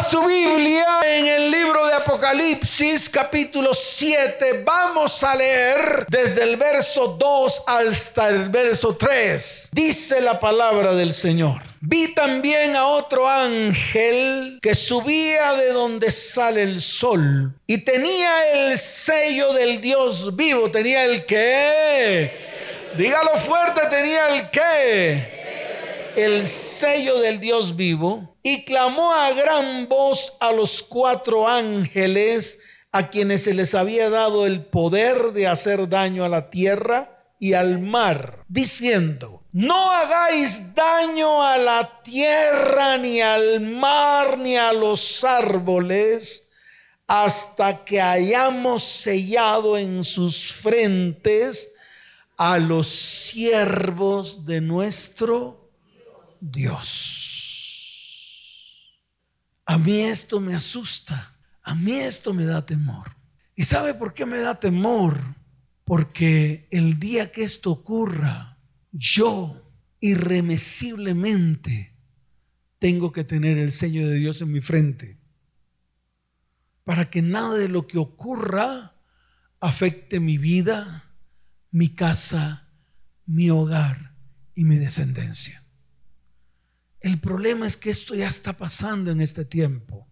[0.00, 4.62] su Biblia en el libro de Apocalipsis capítulo 7.
[4.64, 9.68] Vamos a leer desde el verso 2 hasta el verso 3.
[9.72, 11.62] Dice la palabra del Señor.
[11.80, 18.78] Vi también a otro ángel que subía de donde sale el sol y tenía el
[18.78, 20.70] sello del Dios vivo.
[20.70, 22.48] Tenía el que.
[22.96, 25.39] Dígalo fuerte, tenía el que
[26.16, 32.58] el sello del Dios vivo y clamó a gran voz a los cuatro ángeles
[32.92, 37.54] a quienes se les había dado el poder de hacer daño a la tierra y
[37.54, 45.24] al mar, diciendo, no hagáis daño a la tierra, ni al mar, ni a los
[45.24, 46.48] árboles,
[47.06, 51.70] hasta que hayamos sellado en sus frentes
[52.36, 55.59] a los siervos de nuestro
[56.40, 57.30] Dios.
[59.66, 63.16] A mí esto me asusta, a mí esto me da temor.
[63.54, 65.36] ¿Y sabe por qué me da temor?
[65.84, 68.58] Porque el día que esto ocurra,
[68.92, 71.94] yo irremesiblemente
[72.78, 75.20] tengo que tener el sello de Dios en mi frente
[76.84, 78.96] para que nada de lo que ocurra
[79.60, 81.14] afecte mi vida,
[81.70, 82.68] mi casa,
[83.26, 84.16] mi hogar
[84.56, 85.59] y mi descendencia.
[87.00, 90.06] El problema es que esto ya está pasando en este tiempo.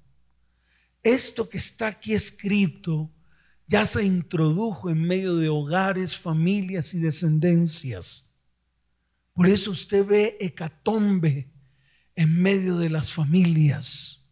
[1.02, 3.10] Esto que está aquí escrito
[3.66, 8.30] ya se introdujo en medio de hogares, familias y descendencias.
[9.34, 11.52] Por eso usted ve hecatombe
[12.16, 14.24] en medio de las familias.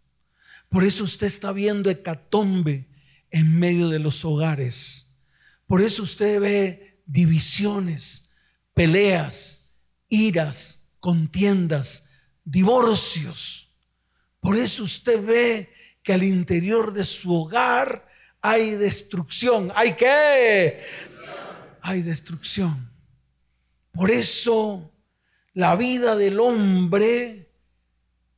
[0.70, 2.88] Por eso usted está viendo hecatombe
[3.30, 5.14] en medio de los hogares.
[5.66, 8.30] Por eso usted ve divisiones,
[8.72, 9.70] peleas,
[10.08, 12.05] iras, contiendas,
[12.46, 13.68] divorcios.
[14.40, 15.70] Por eso usted ve
[16.02, 18.08] que al interior de su hogar
[18.40, 19.72] hay destrucción.
[19.74, 20.80] ¿Hay qué?
[21.82, 22.90] Hay destrucción.
[23.92, 24.92] Por eso
[25.52, 27.50] la vida del hombre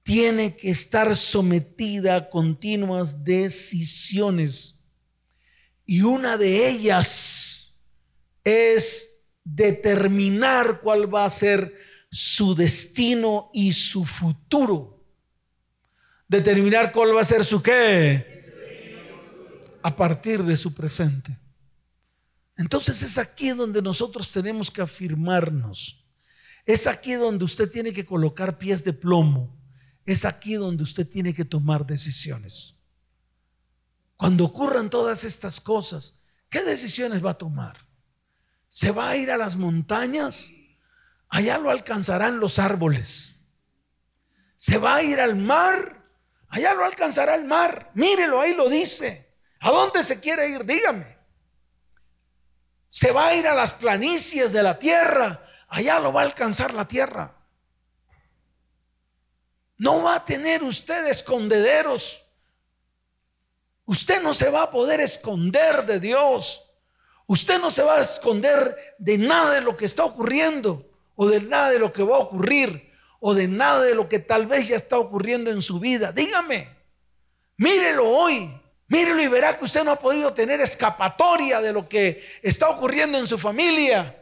[0.02, 4.76] tiene que estar sometida a continuas decisiones.
[5.84, 7.74] Y una de ellas
[8.44, 9.10] es
[9.44, 15.04] determinar cuál va a ser su destino y su futuro.
[16.26, 18.36] Determinar cuál va a ser su qué.
[19.82, 21.38] A partir de su presente.
[22.56, 26.04] Entonces es aquí donde nosotros tenemos que afirmarnos.
[26.66, 29.56] Es aquí donde usted tiene que colocar pies de plomo.
[30.04, 32.74] Es aquí donde usted tiene que tomar decisiones.
[34.16, 36.14] Cuando ocurran todas estas cosas,
[36.50, 37.78] ¿qué decisiones va a tomar?
[38.68, 40.50] ¿Se va a ir a las montañas?
[41.28, 43.32] Allá lo alcanzarán los árboles.
[44.56, 46.02] Se va a ir al mar,
[46.48, 47.90] allá lo alcanzará el mar.
[47.94, 49.36] Mírelo, ahí lo dice.
[49.60, 50.64] ¿A dónde se quiere ir?
[50.64, 51.18] Dígame.
[52.90, 56.74] Se va a ir a las planicies de la tierra, allá lo va a alcanzar
[56.74, 57.36] la tierra.
[59.76, 62.24] No va a tener usted escondederos.
[63.84, 66.64] Usted no se va a poder esconder de Dios.
[67.26, 70.87] Usted no se va a esconder de nada de lo que está ocurriendo
[71.20, 74.20] o de nada de lo que va a ocurrir o de nada de lo que
[74.20, 76.12] tal vez ya está ocurriendo en su vida.
[76.12, 76.68] Dígame,
[77.56, 78.56] mírelo hoy,
[78.86, 83.18] mírelo y verá que usted no ha podido tener escapatoria de lo que está ocurriendo
[83.18, 84.14] en su familia.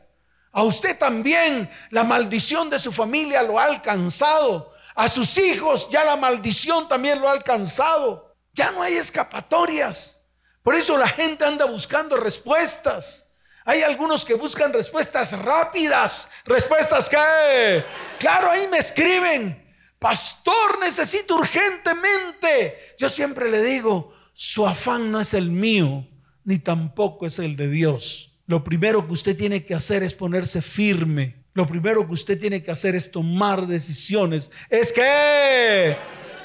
[0.53, 4.73] A usted también la maldición de su familia lo ha alcanzado.
[4.95, 8.34] A sus hijos ya la maldición también lo ha alcanzado.
[8.55, 10.17] Ya no hay escapatorias.
[10.63, 13.26] Por eso la gente anda buscando respuestas.
[13.66, 16.28] Hay algunos que buscan respuestas rápidas.
[16.44, 17.84] Respuestas que,
[18.21, 19.60] claro, ahí me escriben.
[19.99, 22.94] Pastor, necesito urgentemente.
[22.97, 26.06] Yo siempre le digo, su afán no es el mío,
[26.44, 28.38] ni tampoco es el de Dios.
[28.47, 31.44] Lo primero que usted tiene que hacer es ponerse firme.
[31.53, 34.53] Lo primero que usted tiene que hacer es tomar decisiones.
[34.71, 35.97] Es que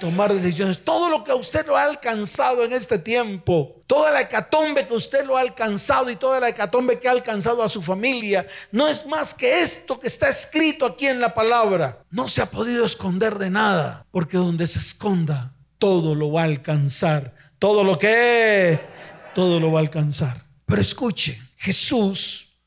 [0.02, 0.84] tomar decisiones.
[0.84, 5.24] Todo lo que usted lo ha alcanzado en este tiempo, toda la hecatombe que usted
[5.24, 9.06] lo ha alcanzado y toda la hecatombe que ha alcanzado a su familia, no es
[9.06, 12.04] más que esto que está escrito aquí en la palabra.
[12.10, 16.46] No se ha podido esconder de nada, porque donde se esconda, todo lo va a
[16.46, 17.36] alcanzar.
[17.60, 18.82] Todo lo que,
[19.36, 20.48] todo lo va a alcanzar.
[20.66, 22.58] Pero escuche, Jesús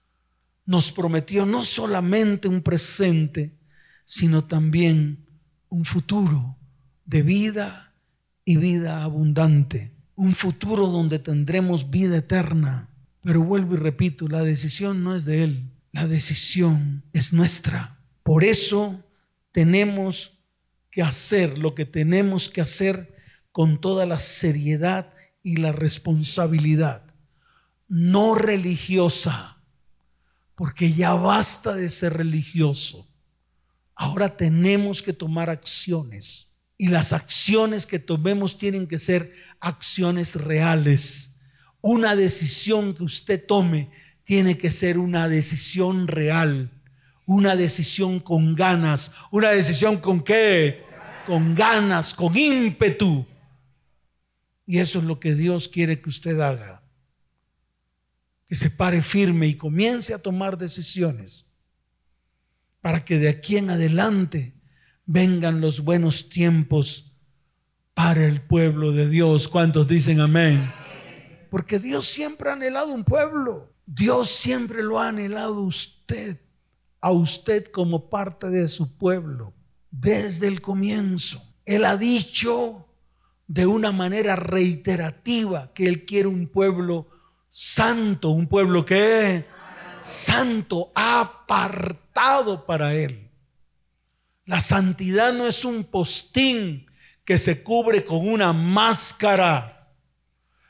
[0.66, 3.58] nos prometió no solamente un presente,
[4.04, 5.26] sino también
[5.69, 6.58] un futuro
[7.04, 7.94] de vida
[8.44, 9.92] y vida abundante.
[10.16, 12.90] Un futuro donde tendremos vida eterna.
[13.22, 17.98] Pero vuelvo y repito, la decisión no es de Él, la decisión es nuestra.
[18.22, 19.02] Por eso
[19.50, 20.32] tenemos
[20.90, 23.14] que hacer lo que tenemos que hacer
[23.50, 25.12] con toda la seriedad
[25.42, 27.04] y la responsabilidad,
[27.88, 29.58] no religiosa,
[30.54, 33.08] porque ya basta de ser religioso.
[33.94, 36.44] Ahora tenemos que tomar acciones
[36.76, 41.36] y las acciones que tomemos tienen que ser acciones reales.
[41.80, 43.90] Una decisión que usted tome
[44.24, 46.70] tiene que ser una decisión real,
[47.26, 50.82] una decisión con ganas, una decisión con qué?
[51.26, 53.26] Con ganas, con ímpetu.
[54.66, 56.82] Y eso es lo que Dios quiere que usted haga.
[58.46, 61.46] Que se pare firme y comience a tomar decisiones
[62.80, 64.53] para que de aquí en adelante
[65.06, 67.12] vengan los buenos tiempos
[67.94, 69.48] para el pueblo de Dios.
[69.48, 70.72] ¿Cuántos dicen amén?
[71.50, 73.72] Porque Dios siempre ha anhelado un pueblo.
[73.86, 76.40] Dios siempre lo ha anhelado usted,
[77.00, 79.52] a usted como parte de su pueblo,
[79.90, 81.42] desde el comienzo.
[81.66, 82.86] Él ha dicho
[83.46, 87.08] de una manera reiterativa que Él quiere un pueblo
[87.50, 89.44] santo, un pueblo que es
[90.00, 93.23] santo, apartado para Él.
[94.46, 96.87] La santidad no es un postín
[97.25, 99.88] que se cubre con una máscara.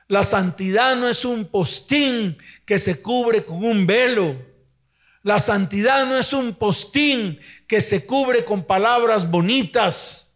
[0.07, 4.37] La santidad no es un postín que se cubre con un velo.
[5.23, 10.27] La santidad no es un postín que se cubre con palabras bonitas.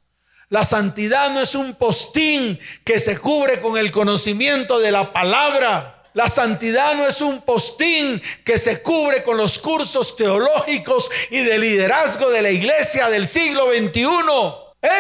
[0.49, 5.98] La santidad no es un postín que se cubre con el conocimiento de la palabra.
[6.19, 11.57] La santidad no es un postín que se cubre con los cursos teológicos y de
[11.61, 14.09] liderazgo de la iglesia del siglo XXI.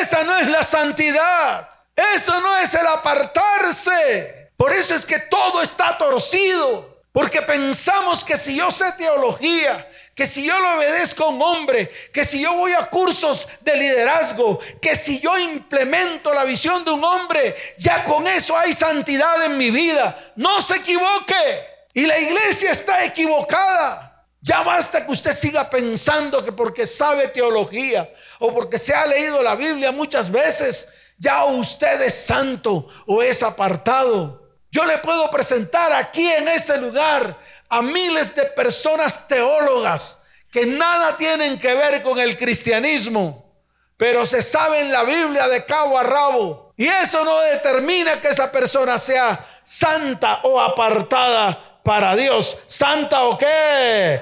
[0.00, 1.68] Esa no es la santidad.
[2.14, 4.52] Eso no es el apartarse.
[4.56, 7.02] Por eso es que todo está torcido.
[7.10, 11.88] Porque pensamos que si yo sé teología, que si yo lo obedezco a un hombre,
[12.12, 16.90] que si yo voy a cursos de liderazgo, que si yo implemento la visión de
[16.90, 20.32] un hombre, ya con eso hay santidad en mi vida.
[20.34, 21.84] No se equivoque.
[21.94, 24.26] Y la iglesia está equivocada.
[24.40, 29.40] Ya basta que usted siga pensando que porque sabe teología o porque se ha leído
[29.40, 34.48] la Biblia muchas veces, ya usted es santo o es apartado.
[34.72, 37.38] Yo le puedo presentar aquí en este lugar
[37.68, 40.18] a miles de personas teólogas
[40.50, 43.54] que nada tienen que ver con el cristianismo,
[43.96, 46.72] pero se saben la Biblia de cabo a rabo.
[46.76, 52.56] Y eso no determina que esa persona sea santa o apartada para Dios.
[52.66, 54.20] ¿Santa o qué?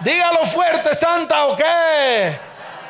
[0.00, 2.38] Dígalo fuerte, santa o qué?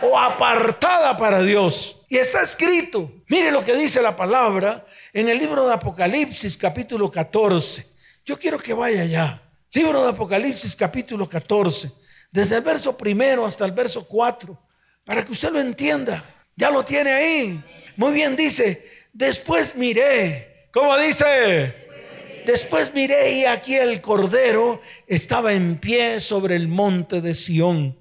[0.02, 1.96] O apartada para Dios.
[2.08, 7.10] Y está escrito, mire lo que dice la palabra en el libro de Apocalipsis capítulo
[7.10, 7.86] 14.
[8.24, 9.42] Yo quiero que vaya allá.
[9.78, 11.92] Libro de Apocalipsis capítulo 14,
[12.32, 14.60] desde el verso primero hasta el verso 4,
[15.04, 16.24] para que usted lo entienda.
[16.56, 17.62] Ya lo tiene ahí.
[17.96, 20.66] Muy bien dice, después miré.
[20.72, 21.76] ¿Cómo dice?
[22.44, 27.96] Después miré y aquí el Cordero estaba en pie sobre el monte de Sión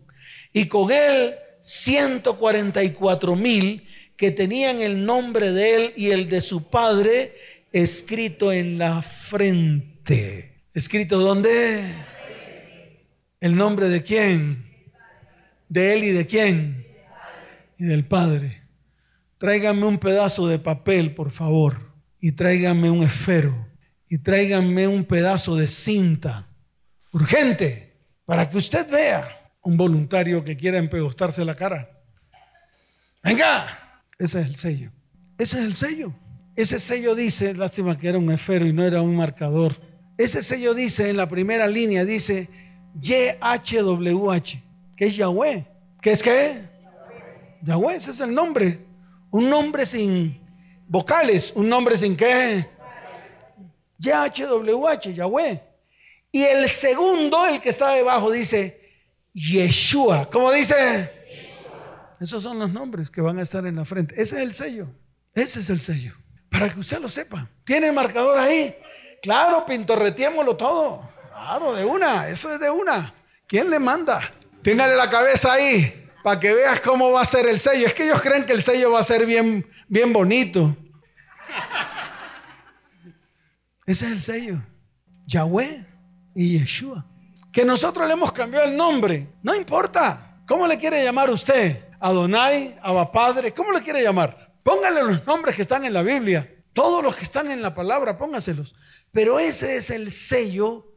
[0.51, 3.87] y con él 144 mil
[4.17, 7.35] que tenían el nombre de él y el de su padre
[7.71, 10.46] escrito en la frente.
[10.77, 11.83] ¿Escrito dónde?
[13.39, 14.63] ¿El nombre de quién?
[15.67, 16.85] ¿De él y de quién?
[17.79, 18.61] Y del Padre.
[19.39, 21.93] Tráiganme un pedazo de papel, por favor.
[22.19, 23.67] Y tráiganme un esfero.
[24.07, 26.47] Y tráiganme un pedazo de cinta.
[27.11, 27.97] Urgente.
[28.23, 31.89] Para que usted vea un voluntario que quiera empegostarse la cara.
[33.23, 34.03] Venga.
[34.19, 34.91] Ese es el sello.
[35.39, 36.13] Ese es el sello.
[36.55, 39.86] Ese sello dice, lástima que era un esfero y no era un marcador
[40.17, 42.49] ese sello dice en la primera línea, dice
[42.99, 44.63] YHWH,
[44.95, 45.65] que es Yahweh.
[46.01, 46.61] ¿Qué es qué?
[47.61, 48.79] Yahweh, ese es el nombre.
[49.29, 50.39] Un nombre sin
[50.87, 52.67] vocales, un nombre sin qué.
[53.99, 55.61] YHWH, Yahweh.
[56.31, 58.81] Y el segundo, el que está debajo, dice
[59.33, 60.29] Yeshua.
[60.29, 61.11] ¿Cómo dice?
[62.19, 64.15] Esos son los nombres que van a estar en la frente.
[64.19, 64.87] Ese es el sello.
[65.33, 66.13] Ese es el sello.
[66.49, 67.47] Para que usted lo sepa.
[67.63, 68.75] ¿Tiene el marcador ahí?
[69.21, 71.09] Claro, pintorretiémoslo todo.
[71.29, 73.13] Claro, de una, eso es de una.
[73.47, 74.21] ¿Quién le manda?
[74.61, 77.87] Téngale la cabeza ahí para que veas cómo va a ser el sello.
[77.87, 80.75] Es que ellos creen que el sello va a ser bien, bien bonito.
[83.85, 84.57] Ese es el sello.
[85.25, 85.85] Yahweh
[86.35, 87.05] y Yeshua.
[87.51, 89.35] Que nosotros le hemos cambiado el nombre.
[89.41, 90.41] No importa.
[90.45, 91.85] ¿Cómo le quiere llamar usted?
[92.01, 93.53] Adonai, Abba Padre.
[93.53, 94.53] ¿Cómo le quiere llamar?
[94.63, 96.53] Póngale los nombres que están en la Biblia.
[96.73, 98.75] Todos los que están en la palabra, póngaselos.
[99.17, 100.95] Pero ese es el sello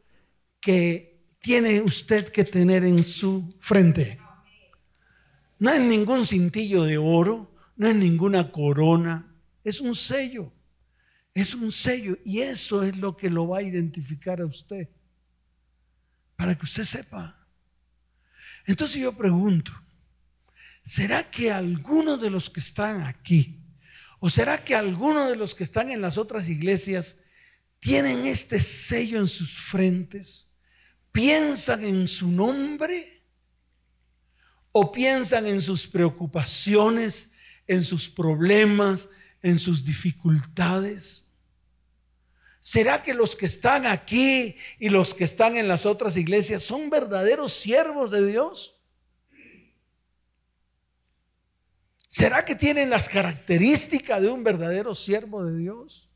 [0.59, 4.19] que tiene usted que tener en su frente.
[5.57, 10.53] No es ningún cintillo de oro, no es ninguna corona, es un sello.
[11.33, 14.87] Es un sello y eso es lo que lo va a identificar a usted.
[16.35, 17.43] Para que usted sepa.
[18.67, 19.73] Entonces yo pregunto,
[20.83, 23.65] ¿será que algunos de los que están aquí,
[24.19, 27.17] o será que algunos de los que están en las otras iglesias,
[27.81, 30.47] tienen este sello en sus frentes?
[31.11, 33.25] ¿Piensan en su nombre?
[34.71, 37.31] ¿O piensan en sus preocupaciones,
[37.67, 39.09] en sus problemas,
[39.41, 41.25] en sus dificultades?
[42.59, 46.91] ¿Será que los que están aquí y los que están en las otras iglesias son
[46.91, 48.79] verdaderos siervos de Dios?
[52.07, 56.10] ¿Será que tienen las características de un verdadero siervo de Dios?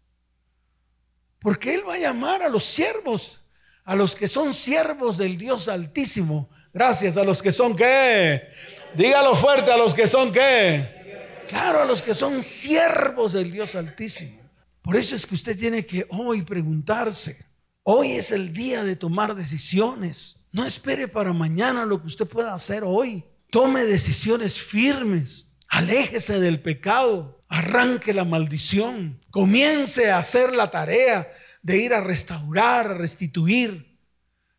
[1.46, 3.40] Porque Él va a llamar a los siervos,
[3.84, 6.50] a los que son siervos del Dios Altísimo.
[6.74, 8.48] Gracias a los que son qué.
[8.96, 11.46] Dígalo fuerte a los que son qué.
[11.48, 14.42] Claro, a los que son siervos del Dios Altísimo.
[14.82, 17.46] Por eso es que usted tiene que hoy preguntarse.
[17.84, 20.38] Hoy es el día de tomar decisiones.
[20.52, 23.24] No espere para mañana lo que usted pueda hacer hoy.
[23.52, 25.46] Tome decisiones firmes.
[25.68, 27.35] Aléjese del pecado.
[27.50, 29.22] Arranque la maldición.
[29.32, 31.28] Comience a hacer la tarea
[31.62, 34.00] de ir a restaurar, a restituir.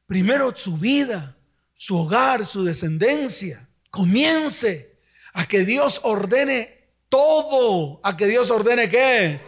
[0.07, 1.37] Primero su vida,
[1.75, 3.69] su hogar, su descendencia.
[3.91, 4.99] Comience
[5.33, 6.77] a que Dios ordene
[7.09, 8.01] todo.
[8.03, 9.41] A que Dios ordene qué?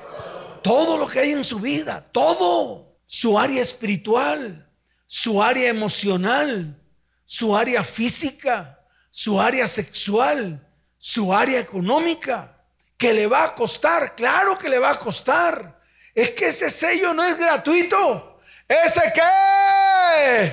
[0.62, 0.98] Todo.
[0.98, 2.06] lo que hay en su vida.
[2.12, 2.98] Todo.
[3.06, 4.70] Su área espiritual.
[5.06, 6.80] Su área emocional.
[7.24, 8.80] Su área física.
[9.10, 10.66] Su área sexual.
[10.98, 12.57] Su área económica.
[12.98, 14.14] Que le va a costar.
[14.14, 15.80] Claro que le va a costar.
[16.14, 18.40] Es que ese sello no es gratuito.
[18.68, 20.52] ¿Ese qué?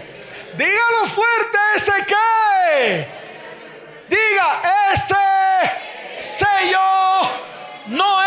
[0.55, 3.07] Dígalo fuerte, ¿ese qué?
[4.07, 4.61] Diga,
[4.93, 5.15] ese
[6.13, 6.79] sello
[7.87, 8.23] no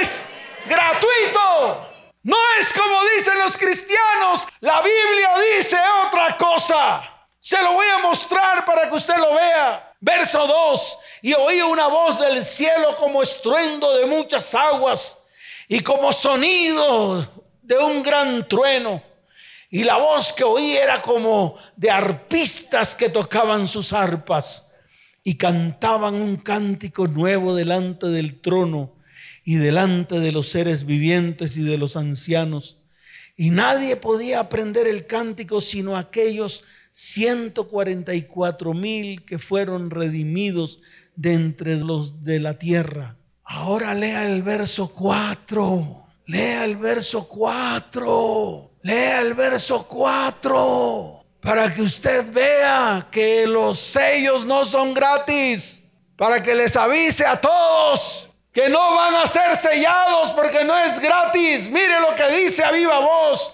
[0.00, 0.24] es
[0.66, 1.88] gratuito.
[2.24, 4.46] No es como dicen los cristianos.
[4.60, 7.02] La Biblia dice otra cosa.
[7.40, 9.91] Se lo voy a mostrar para que usted lo vea.
[10.02, 10.98] Verso 2.
[11.22, 15.16] Y oí una voz del cielo como estruendo de muchas aguas
[15.68, 19.00] y como sonido de un gran trueno.
[19.70, 24.64] Y la voz que oí era como de arpistas que tocaban sus arpas
[25.22, 28.96] y cantaban un cántico nuevo delante del trono
[29.44, 32.78] y delante de los seres vivientes y de los ancianos.
[33.36, 40.78] Y nadie podía aprender el cántico sino aquellos 144 mil que fueron redimidos
[41.16, 43.16] de entre los de la tierra.
[43.42, 46.06] Ahora lea el verso 4.
[46.26, 48.70] Lea el verso 4.
[48.82, 55.82] Lea el verso 4 para que usted vea que los sellos no son gratis,
[56.16, 61.00] para que les avise a todos que no van a ser sellados porque no es
[61.00, 61.70] gratis.
[61.70, 63.52] Mire lo que dice a viva voz.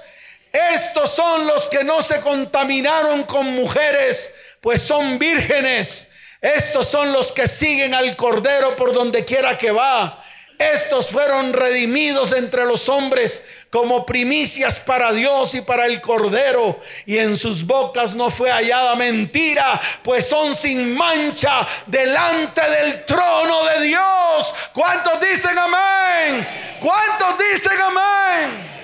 [0.52, 6.09] Estos son los que no se contaminaron con mujeres, pues son vírgenes.
[6.40, 10.25] Estos son los que siguen al Cordero por donde quiera que va.
[10.59, 16.81] Estos fueron redimidos entre los hombres como primicias para Dios y para el Cordero.
[17.07, 23.64] Y en sus bocas no fue hallada mentira, pues son sin mancha delante del trono
[23.67, 24.55] de Dios.
[24.73, 26.49] ¿Cuántos dicen amén?
[26.81, 28.78] ¿Cuántos dicen amén?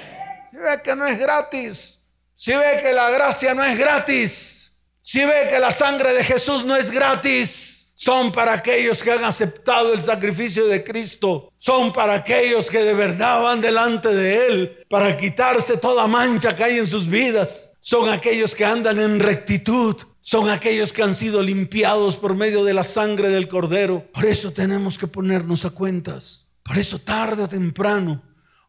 [0.54, 1.98] Si ve que no es gratis,
[2.36, 4.70] si ve que la gracia no es gratis,
[5.02, 9.24] si ve que la sangre de Jesús no es gratis son para aquellos que han
[9.24, 11.52] aceptado el sacrificio de Cristo.
[11.58, 16.62] Son para aquellos que de verdad van delante de Él para quitarse toda mancha que
[16.62, 17.70] hay en sus vidas.
[17.80, 19.96] Son aquellos que andan en rectitud.
[20.20, 24.06] Son aquellos que han sido limpiados por medio de la sangre del Cordero.
[24.12, 26.44] Por eso tenemos que ponernos a cuentas.
[26.62, 28.22] Por eso tarde o temprano,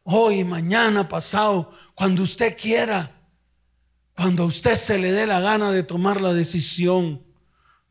[0.06, 3.12] hoy, mañana, pasado, cuando usted quiera,
[4.16, 7.22] cuando a usted se le dé la gana de tomar la decisión,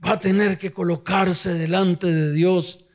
[0.05, 2.87] va a tener que colocarse delante de Dios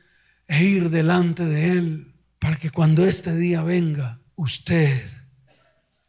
[0.48, 5.00] e ir delante de Él para que cuando este día venga, usted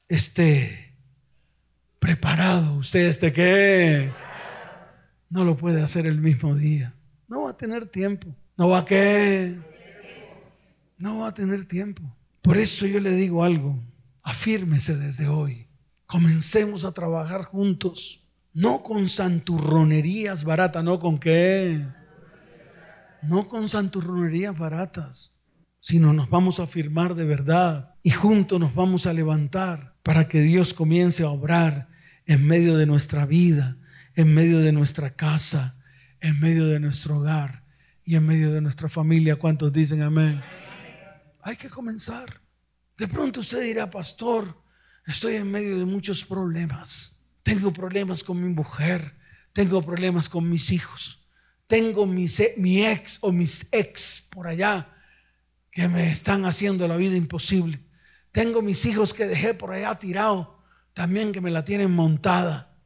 [0.07, 0.95] esté
[1.99, 2.73] preparado.
[2.73, 4.11] Usted esté que
[5.29, 6.93] no lo puede hacer el mismo día.
[7.27, 8.35] No va a tener tiempo.
[8.57, 9.55] No va a que
[10.97, 12.03] no va a tener tiempo.
[12.41, 13.81] Por eso yo le digo algo.
[14.23, 15.67] Afírmese desde hoy.
[16.05, 18.21] Comencemos a trabajar juntos
[18.53, 21.85] no con santurronerías baratas, no con qué.
[23.21, 25.33] No con santurronerías baratas,
[25.79, 30.41] sino nos vamos a firmar de verdad y juntos nos vamos a levantar para que
[30.41, 31.89] Dios comience a obrar
[32.25, 33.77] en medio de nuestra vida,
[34.15, 35.77] en medio de nuestra casa,
[36.19, 37.63] en medio de nuestro hogar
[38.03, 39.35] y en medio de nuestra familia.
[39.35, 40.41] ¿Cuántos dicen amén?
[41.43, 42.41] Hay que comenzar.
[42.97, 44.61] De pronto usted dirá, pastor,
[45.07, 47.17] estoy en medio de muchos problemas.
[47.43, 49.17] Tengo problemas con mi mujer,
[49.53, 51.27] tengo problemas con mis hijos,
[51.67, 52.27] tengo mi,
[52.85, 54.95] ex o mis ex por allá
[55.71, 57.83] que me están haciendo la vida imposible.
[58.31, 60.59] Tengo mis hijos que dejé por allá tirado,
[60.93, 62.77] también que me la tienen montada.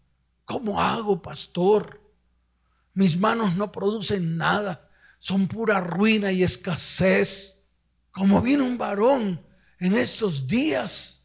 [0.45, 2.01] ¿Cómo hago, pastor?
[2.93, 7.54] Mis manos no producen nada, son pura ruina y escasez.
[8.15, 9.45] Como viene un varón
[9.77, 11.19] en estos días,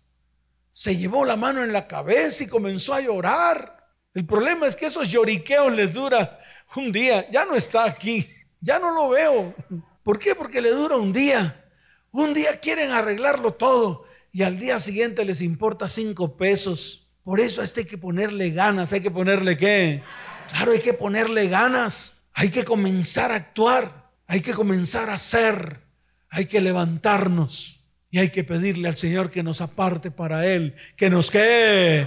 [0.73, 3.87] se llevó la mano en la cabeza y comenzó a llorar.
[4.13, 6.41] El problema es que esos lloriqueos les dura
[6.75, 7.31] un día.
[7.31, 8.29] Ya no está aquí,
[8.61, 9.55] ya no lo veo.
[10.03, 10.35] ¿Por qué?
[10.35, 11.65] Porque le dura un día.
[12.11, 17.09] Un día quieren arreglarlo todo y al día siguiente les importa cinco pesos.
[17.23, 18.93] Por eso a este hay que ponerle ganas.
[18.93, 20.03] ¿Hay que ponerle qué?
[20.51, 22.15] Claro, hay que ponerle ganas.
[22.33, 24.11] Hay que comenzar a actuar.
[24.27, 25.89] Hay que comenzar a hacer.
[26.31, 27.81] Hay que levantarnos.
[28.13, 30.75] Y hay que pedirle al Señor que nos aparte para Él.
[30.97, 32.07] Que nos que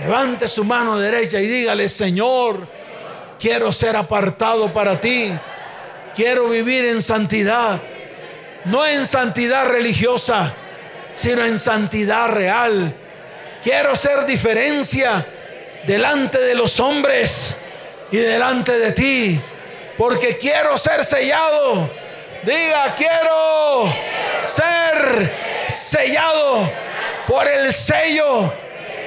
[0.00, 2.66] levante su mano derecha y dígale, Señor,
[3.38, 5.32] quiero ser apartado para ti.
[6.14, 7.80] Quiero vivir en santidad.
[8.64, 10.54] No en santidad religiosa
[11.18, 12.94] sino en santidad real.
[13.62, 15.26] Quiero ser diferencia
[15.84, 17.56] delante de los hombres
[18.12, 19.40] y delante de ti,
[19.96, 21.90] porque quiero ser sellado.
[22.42, 23.92] Diga, quiero
[24.42, 25.32] ser
[25.68, 26.70] sellado
[27.26, 28.52] por el sello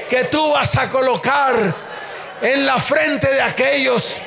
[0.09, 1.73] que tú vas a colocar
[2.41, 4.17] en la frente de aquellos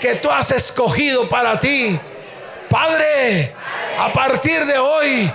[0.00, 1.98] que tú has escogido para ti.
[2.68, 3.54] Padre,
[3.98, 5.30] a partir de hoy,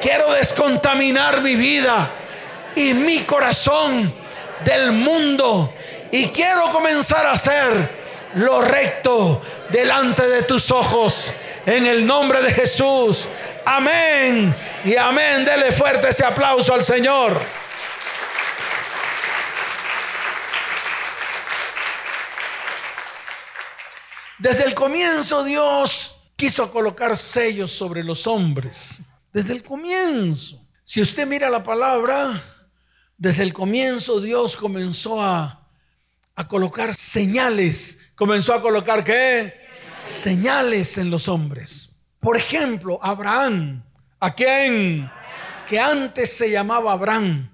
[0.00, 2.08] Quiero descontaminar mi vida
[2.76, 4.14] y mi corazón
[4.64, 5.74] del mundo.
[6.12, 7.97] Y quiero comenzar a hacer
[8.34, 11.32] lo recto delante de tus ojos.
[11.66, 13.28] En el nombre de Jesús.
[13.64, 14.54] Amén.
[14.84, 15.44] Y amén.
[15.44, 17.38] Dele fuerte ese aplauso al Señor.
[24.38, 29.00] Desde el comienzo Dios quiso colocar sellos sobre los hombres
[29.32, 30.60] desde el comienzo.
[30.84, 32.42] Si usted mira la palabra,
[33.16, 35.57] desde el comienzo Dios comenzó a,
[36.38, 37.98] a colocar señales.
[38.14, 39.54] ¿Comenzó a colocar qué?
[40.00, 41.90] Señales en los hombres.
[42.20, 43.82] Por ejemplo, Abraham.
[44.20, 45.10] ¿A quién?
[45.66, 47.50] Que antes se llamaba Abraham.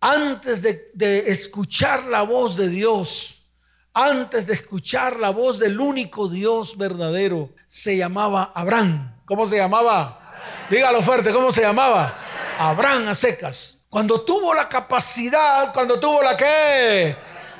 [0.00, 3.46] Antes de, de escuchar la voz de Dios,
[3.94, 9.16] antes de escuchar la voz del único Dios verdadero, se llamaba Abraham.
[9.26, 10.40] ¿Cómo se llamaba?
[10.68, 12.18] Dígalo fuerte, ¿cómo se llamaba?
[12.58, 13.76] Abraham a secas.
[13.88, 17.16] Cuando tuvo la capacidad, cuando tuvo la que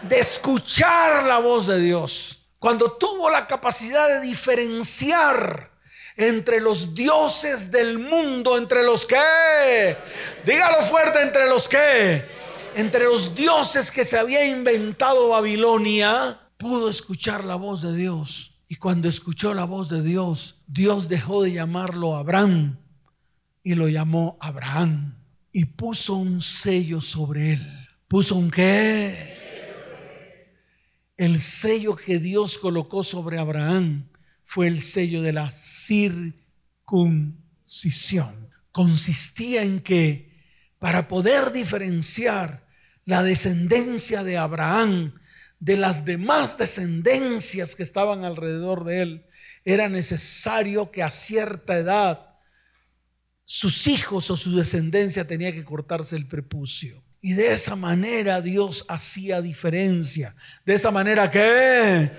[0.09, 5.71] de escuchar la voz de Dios, cuando tuvo la capacidad de diferenciar
[6.17, 9.97] entre los dioses del mundo, entre los que,
[10.45, 12.25] dígalo fuerte, entre los que,
[12.75, 18.61] entre los dioses que se había inventado Babilonia, pudo escuchar la voz de Dios.
[18.69, 22.79] Y cuando escuchó la voz de Dios, Dios dejó de llamarlo Abraham
[23.63, 25.19] y lo llamó Abraham
[25.53, 27.89] y puso un sello sobre él.
[28.09, 29.42] ¿Puso un qué?
[31.23, 34.09] El sello que Dios colocó sobre Abraham
[34.45, 38.51] fue el sello de la circuncisión.
[38.73, 40.33] Consistía en que
[40.81, 42.67] para poder diferenciar
[43.05, 45.15] la descendencia de Abraham
[45.61, 49.27] de las demás descendencias que estaban alrededor de él,
[49.65, 52.31] era necesario que a cierta edad
[53.45, 57.01] sus hijos o su descendencia tenía que cortarse el prepucio.
[57.25, 60.35] Y de esa manera Dios hacía diferencia.
[60.67, 62.11] De esa manera que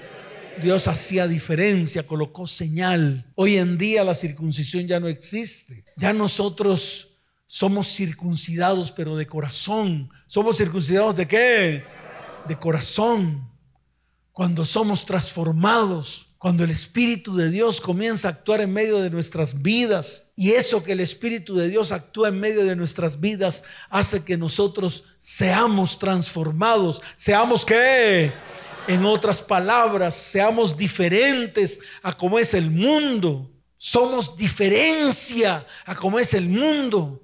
[0.62, 3.30] Dios hacía diferencia, colocó señal.
[3.36, 5.84] Hoy en día la circuncisión ya no existe.
[5.98, 7.10] Ya nosotros
[7.46, 10.10] somos circuncidados pero de corazón.
[10.26, 11.84] ¿Somos circuncidados de qué?
[12.48, 13.52] De corazón.
[14.32, 19.62] Cuando somos transformados cuando el Espíritu de Dios comienza a actuar en medio de nuestras
[19.62, 24.24] vidas y eso que el Espíritu de Dios actúa en medio de nuestras vidas hace
[24.24, 28.34] que nosotros seamos transformados, seamos que,
[28.88, 33.52] en otras palabras, seamos diferentes a como es el mundo.
[33.78, 37.22] Somos diferencia a como es el mundo.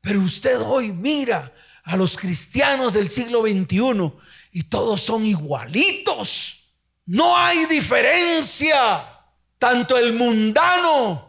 [0.00, 1.52] Pero usted hoy mira
[1.84, 4.12] a los cristianos del siglo XXI
[4.52, 6.60] y todos son igualitos.
[7.04, 9.12] No hay diferencia.
[9.58, 11.25] Tanto el mundano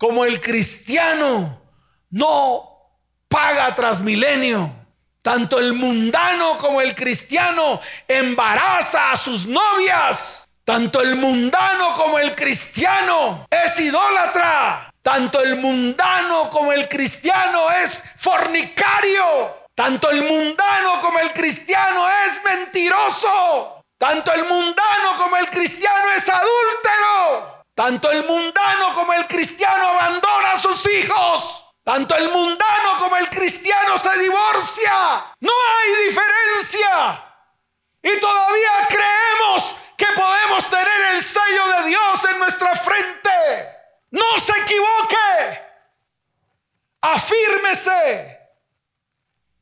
[0.00, 1.60] como el cristiano
[2.08, 2.96] no
[3.28, 4.72] paga tras milenio.
[5.20, 10.48] Tanto el mundano como el cristiano embaraza a sus novias.
[10.64, 14.90] Tanto el mundano como el cristiano es idólatra.
[15.02, 19.66] Tanto el mundano como el cristiano es fornicario.
[19.74, 23.84] Tanto el mundano como el cristiano es mentiroso.
[23.98, 27.59] Tanto el mundano como el cristiano es adúltero.
[27.80, 31.64] Tanto el mundano como el cristiano abandona a sus hijos.
[31.82, 35.24] Tanto el mundano como el cristiano se divorcia.
[35.40, 37.24] No hay diferencia.
[38.02, 43.30] Y todavía creemos que podemos tener el sello de Dios en nuestra frente.
[44.10, 45.62] No se equivoque.
[47.00, 48.39] Afírmese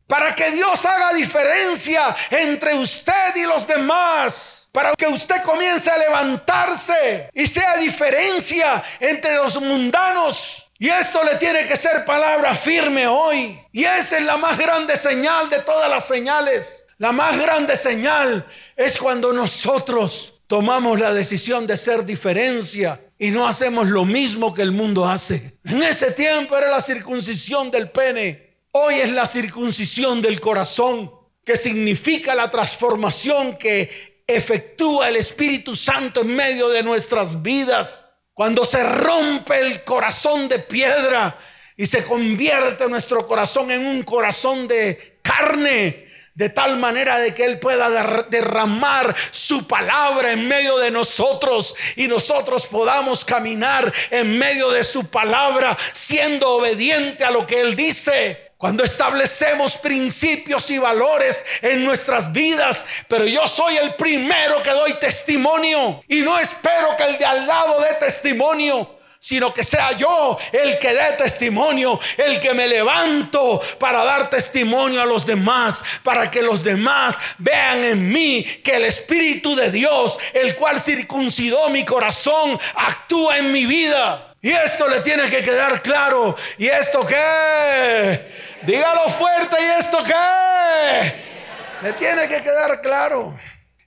[0.09, 4.69] para que Dios haga diferencia entre usted y los demás.
[4.73, 10.71] Para que usted comience a levantarse y sea diferencia entre los mundanos.
[10.79, 13.61] Y esto le tiene que ser palabra firme hoy.
[13.73, 16.85] Y esa es la más grande señal de todas las señales.
[16.97, 23.47] La más grande señal es cuando nosotros tomamos la decisión de ser diferencia y no
[23.47, 25.59] hacemos lo mismo que el mundo hace.
[25.65, 28.48] En ese tiempo era la circuncisión del pene.
[28.81, 31.11] Hoy es la circuncisión del corazón,
[31.45, 38.05] que significa la transformación que efectúa el Espíritu Santo en medio de nuestras vidas.
[38.33, 41.37] Cuando se rompe el corazón de piedra
[41.77, 47.47] y se convierte nuestro corazón en un corazón de carne, de tal manera de que
[47.47, 47.91] Él pueda
[48.31, 55.09] derramar su palabra en medio de nosotros y nosotros podamos caminar en medio de su
[55.09, 58.48] palabra siendo obediente a lo que Él dice.
[58.59, 64.95] Cuando establecemos principios y valores en nuestras vidas, pero yo soy el primero que doy
[64.95, 70.39] testimonio y no espero que el de al lado dé testimonio sino que sea yo
[70.53, 76.31] el que dé testimonio, el que me levanto para dar testimonio a los demás, para
[76.31, 81.85] que los demás vean en mí que el Espíritu de Dios, el cual circuncidó mi
[81.85, 84.35] corazón, actúa en mi vida.
[84.41, 86.37] Y esto le tiene que quedar claro.
[86.59, 88.48] ¿Y esto qué?
[88.67, 91.15] Dígalo fuerte, ¿y esto qué?
[91.83, 93.39] Le tiene que quedar claro.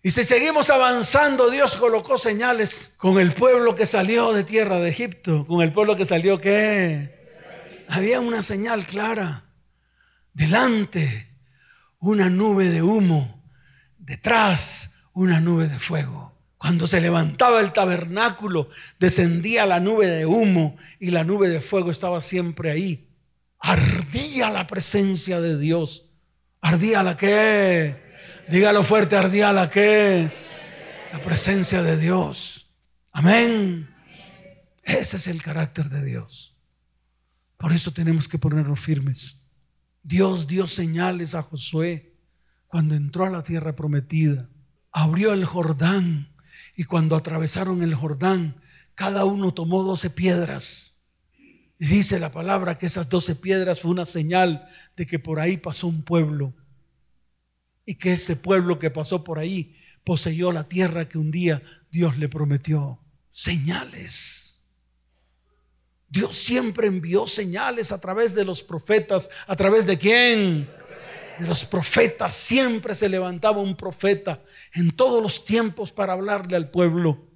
[0.02, 4.90] Y si seguimos avanzando, Dios colocó señales con el pueblo que salió de tierra de
[4.90, 9.44] Egipto, con el pueblo que salió que había una señal clara.
[10.34, 11.28] Delante
[12.00, 13.44] una nube de humo,
[14.00, 16.34] detrás una nube de fuego.
[16.58, 21.92] Cuando se levantaba el tabernáculo, descendía la nube de humo y la nube de fuego
[21.92, 23.11] estaba siempre ahí.
[23.62, 26.10] Ardía la presencia de Dios.
[26.62, 28.12] Ardía la que
[28.52, 30.30] Dígalo fuerte, ardía la que
[31.14, 32.70] la presencia de Dios.
[33.14, 33.90] Amén.
[34.84, 36.58] Ese es el carácter de Dios.
[37.56, 39.38] Por eso tenemos que ponernos firmes.
[40.04, 42.18] Dios dio señales a Josué
[42.68, 44.50] cuando entró a la tierra prometida.
[44.92, 46.36] Abrió el Jordán
[46.76, 48.62] y cuando atravesaron el Jordán,
[48.96, 50.91] cada uno tomó doce piedras.
[51.82, 55.88] Dice la palabra que esas doce piedras fue una señal de que por ahí pasó
[55.88, 56.54] un pueblo
[57.88, 62.20] y que ese pueblo que pasó por ahí poseyó la tierra que un día Dios
[62.20, 63.02] le prometió.
[63.32, 64.62] Señales.
[66.08, 69.32] Dios siempre envió señales a través de los profetas.
[69.48, 70.70] ¿A través de quién?
[71.40, 72.32] De los profetas.
[72.32, 74.44] Siempre se levantaba un profeta
[74.76, 77.28] en todos los tiempos para hablarle al pueblo.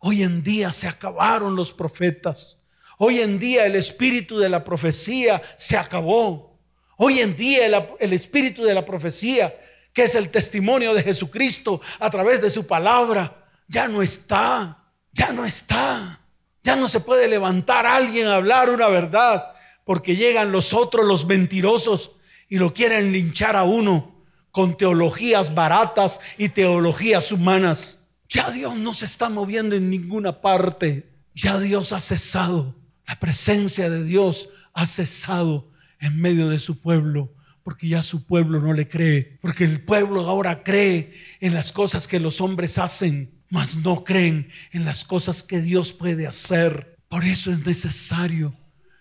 [0.00, 2.59] Hoy en día se acabaron los profetas.
[3.02, 6.60] Hoy en día el espíritu de la profecía se acabó.
[6.98, 7.64] Hoy en día
[7.98, 9.54] el, espíritu de la profecía,
[9.94, 15.32] que es el testimonio de Jesucristo a través de su palabra, ya no está, ya
[15.32, 16.20] no está.
[16.62, 19.50] Ya no se puede levantar alguien a hablar una verdad,
[19.86, 22.10] porque llegan los otros, los mentirosos,
[22.50, 28.00] y lo quieren linchar a uno con teologías baratas y teologías humanas.
[28.28, 31.10] Ya Dios no se está moviendo en ninguna parte.
[31.34, 32.79] Ya Dios ha cesado.
[33.10, 38.60] La presencia de Dios ha cesado en medio de su pueblo, porque ya su pueblo
[38.60, 43.32] no le cree, porque el pueblo ahora cree en las cosas que los hombres hacen,
[43.48, 46.98] mas no creen en las cosas que Dios puede hacer.
[47.08, 48.54] Por eso es necesario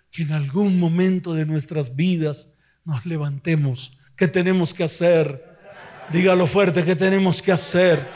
[0.09, 2.49] que en algún momento de nuestras vidas
[2.85, 3.91] nos levantemos.
[4.15, 5.55] ¿Qué tenemos que hacer?
[6.11, 8.09] Dígalo fuerte, ¿qué tenemos que hacer?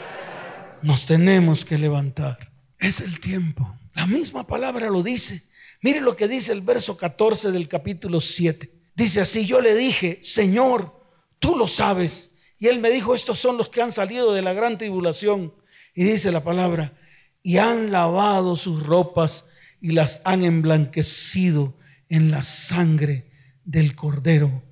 [0.82, 2.50] Nos tenemos que levantar.
[2.80, 3.78] Es el tiempo.
[3.94, 5.53] La misma palabra lo dice.
[5.84, 8.70] Mire lo que dice el verso 14 del capítulo 7.
[8.94, 10.98] Dice así, yo le dije, Señor,
[11.38, 12.30] tú lo sabes.
[12.58, 15.52] Y él me dijo, estos son los que han salido de la gran tribulación.
[15.94, 16.96] Y dice la palabra,
[17.42, 19.44] y han lavado sus ropas
[19.78, 21.74] y las han emblanquecido
[22.08, 23.26] en la sangre
[23.66, 24.62] del cordero.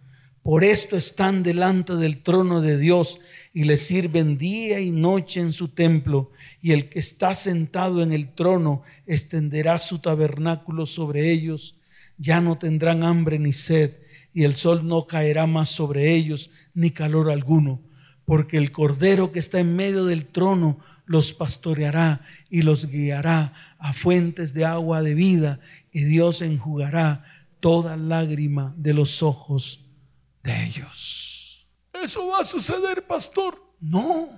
[0.42, 3.20] Por esto están delante del trono de Dios
[3.52, 6.30] y le sirven día y noche en su templo.
[6.62, 11.76] Y el que está sentado en el trono extenderá su tabernáculo sobre ellos.
[12.16, 13.96] Ya no tendrán hambre ni sed,
[14.32, 17.82] y el sol no caerá más sobre ellos, ni calor alguno,
[18.24, 23.92] porque el cordero que está en medio del trono los pastoreará y los guiará a
[23.92, 27.24] fuentes de agua de vida, y Dios enjugará
[27.60, 29.84] toda lágrima de los ojos
[30.42, 31.66] de ellos.
[31.92, 33.60] ¿Eso va a suceder, pastor?
[33.80, 34.28] No,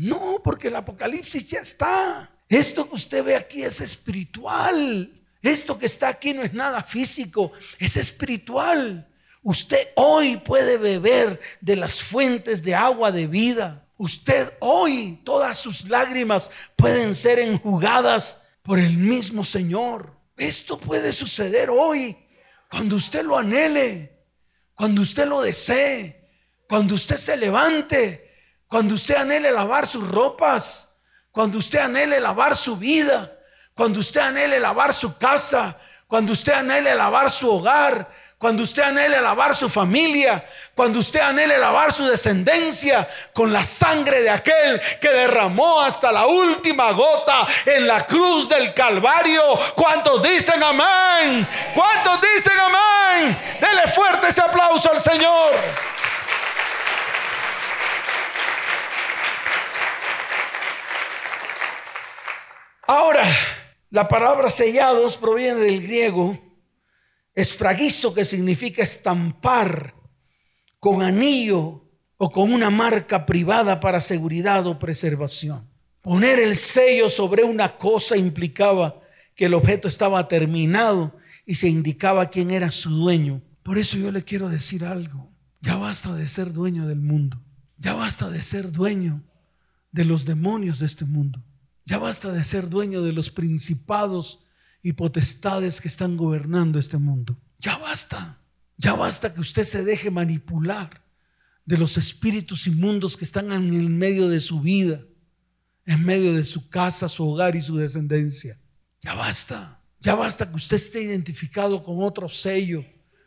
[0.00, 2.34] no, porque el Apocalipsis ya está.
[2.48, 5.12] Esto que usted ve aquí es espiritual.
[5.42, 9.06] Esto que está aquí no es nada físico, es espiritual.
[9.42, 13.86] Usted hoy puede beber de las fuentes de agua de vida.
[13.98, 20.16] Usted hoy, todas sus lágrimas pueden ser enjugadas por el mismo Señor.
[20.38, 22.16] Esto puede suceder hoy,
[22.70, 24.18] cuando usted lo anhele,
[24.74, 26.26] cuando usted lo desee,
[26.66, 28.29] cuando usted se levante,
[28.70, 30.86] cuando usted anhele lavar sus ropas,
[31.32, 33.36] cuando usted anhele lavar su vida,
[33.74, 39.20] cuando usted anhele lavar su casa, cuando usted anhele lavar su hogar, cuando usted anhele
[39.20, 40.44] lavar su familia,
[40.76, 46.26] cuando usted anhele lavar su descendencia con la sangre de aquel que derramó hasta la
[46.26, 49.42] última gota en la cruz del Calvario.
[49.74, 51.46] ¿Cuántos dicen amén?
[51.74, 53.36] ¿Cuántos dicen amén?
[53.60, 55.54] Dele fuerte ese aplauso al Señor.
[62.92, 63.22] Ahora,
[63.90, 66.36] la palabra sellados proviene del griego
[67.36, 69.94] Esfraguizo que significa estampar
[70.80, 71.84] con anillo
[72.16, 75.70] o con una marca privada para seguridad o preservación.
[76.00, 79.00] Poner el sello sobre una cosa implicaba
[79.36, 83.40] que el objeto estaba terminado y se indicaba quién era su dueño.
[83.62, 85.30] Por eso yo le quiero decir algo.
[85.60, 87.40] Ya basta de ser dueño del mundo.
[87.78, 89.22] Ya basta de ser dueño
[89.92, 91.40] de los demonios de este mundo.
[91.90, 94.44] Ya basta de ser dueño de los principados
[94.80, 97.36] y potestades que están gobernando este mundo.
[97.58, 98.40] Ya basta,
[98.76, 101.04] ya basta que usted se deje manipular
[101.64, 105.00] de los espíritus inmundos que están en el medio de su vida,
[105.84, 108.56] en medio de su casa, su hogar y su descendencia.
[109.00, 112.84] Ya basta, ya basta que usted esté identificado con otro sello,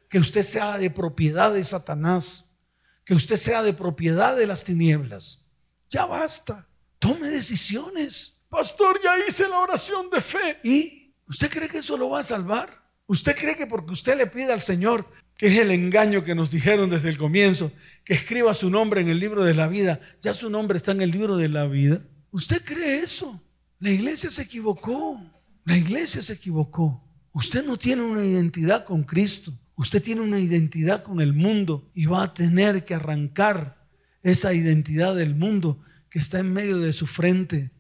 [0.09, 2.55] que usted sea de propiedad de Satanás,
[3.03, 5.41] que usted sea de propiedad de las tinieblas.
[5.89, 8.39] Ya basta, tome decisiones.
[8.53, 10.59] Pastor, ya hice la oración de fe.
[10.63, 11.11] ¿Y?
[11.27, 12.83] ¿Usted cree que eso lo va a salvar?
[13.07, 16.51] ¿Usted cree que porque usted le pide al Señor, que es el engaño que nos
[16.51, 17.71] dijeron desde el comienzo,
[18.05, 21.01] que escriba su nombre en el libro de la vida, ya su nombre está en
[21.01, 22.05] el libro de la vida?
[22.29, 23.41] ¿Usted cree eso?
[23.79, 25.19] La iglesia se equivocó.
[25.65, 27.03] La iglesia se equivocó.
[27.31, 29.51] Usted no tiene una identidad con Cristo.
[29.75, 33.83] Usted tiene una identidad con el mundo y va a tener que arrancar
[34.21, 37.72] esa identidad del mundo que está en medio de su frente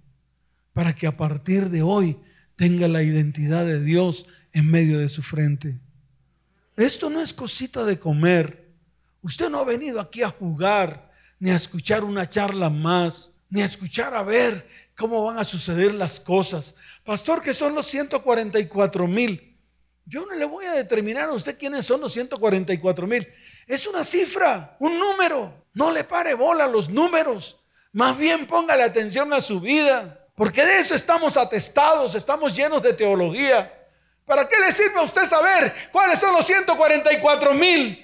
[0.73, 2.17] para que a partir de hoy
[2.55, 5.79] tenga la identidad de Dios en medio de su frente.
[6.75, 8.71] Esto no es cosita de comer.
[9.21, 13.65] Usted no ha venido aquí a jugar, ni a escuchar una charla más, ni a
[13.65, 16.75] escuchar a ver cómo van a suceder las cosas.
[17.03, 19.57] Pastor, que son los 144 mil.
[20.05, 23.27] Yo no le voy a determinar a usted quiénes son los 144 mil.
[23.67, 25.67] Es una cifra, un número.
[25.73, 27.59] No le pare bola a los números.
[27.91, 30.22] Más bien póngale atención a su vida.
[30.35, 33.71] Porque de eso estamos atestados, estamos llenos de teología.
[34.25, 37.99] ¿Para qué le sirve a usted saber cuáles son los 144 mil?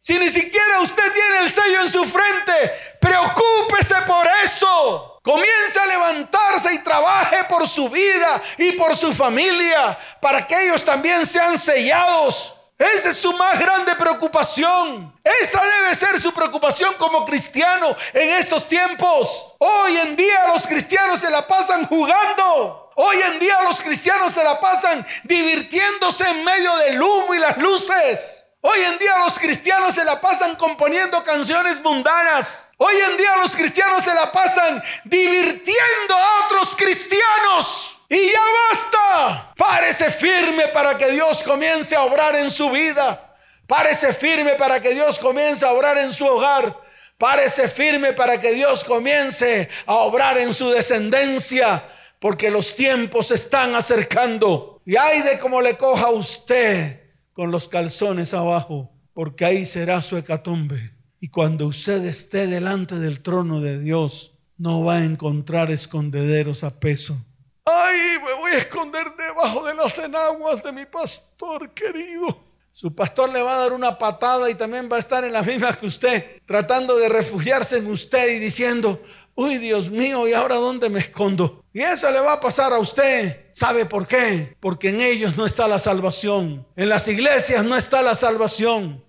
[0.00, 5.20] Si ni siquiera usted tiene el sello en su frente, preocúpese por eso.
[5.22, 10.82] Comience a levantarse y trabaje por su vida y por su familia para que ellos
[10.84, 12.54] también sean sellados.
[12.80, 15.14] Esa es su más grande preocupación.
[15.22, 19.48] Esa debe ser su preocupación como cristiano en estos tiempos.
[19.58, 22.90] Hoy en día los cristianos se la pasan jugando.
[22.96, 27.58] Hoy en día los cristianos se la pasan divirtiéndose en medio del humo y las
[27.58, 28.46] luces.
[28.62, 32.66] Hoy en día los cristianos se la pasan componiendo canciones mundanas.
[32.78, 37.89] Hoy en día los cristianos se la pasan divirtiendo a otros cristianos.
[38.10, 39.54] Y ya basta.
[39.56, 43.36] Párese firme para que Dios comience a obrar en su vida.
[43.68, 46.76] Párese firme para que Dios comience a obrar en su hogar.
[47.16, 51.84] Párese firme para que Dios comience a obrar en su descendencia.
[52.18, 54.82] Porque los tiempos están acercando.
[54.84, 57.00] Y ay de cómo le coja a usted
[57.32, 58.90] con los calzones abajo.
[59.14, 60.94] Porque ahí será su hecatombe.
[61.20, 66.80] Y cuando usted esté delante del trono de Dios, no va a encontrar escondederos a
[66.80, 67.16] peso
[67.64, 72.44] Ay, me voy a esconder debajo de las enaguas de mi pastor querido.
[72.72, 75.42] Su pastor le va a dar una patada y también va a estar en la
[75.42, 79.02] misma que usted, tratando de refugiarse en usted y diciendo,
[79.34, 81.64] uy Dios mío, ¿y ahora dónde me escondo?
[81.72, 83.46] Y eso le va a pasar a usted.
[83.52, 84.56] ¿Sabe por qué?
[84.60, 86.66] Porque en ellos no está la salvación.
[86.76, 89.04] En las iglesias no está la salvación.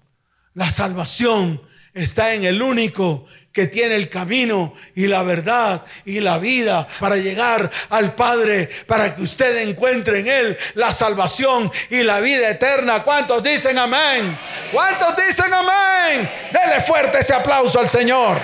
[0.54, 1.62] La salvación
[1.94, 7.18] está en el único que tiene el camino y la verdad y la vida para
[7.18, 13.04] llegar al Padre, para que usted encuentre en Él la salvación y la vida eterna.
[13.04, 14.38] ¿Cuántos dicen amén?
[14.72, 16.30] ¿Cuántos dicen amén?
[16.52, 18.40] Dele fuerte ese aplauso al Señor.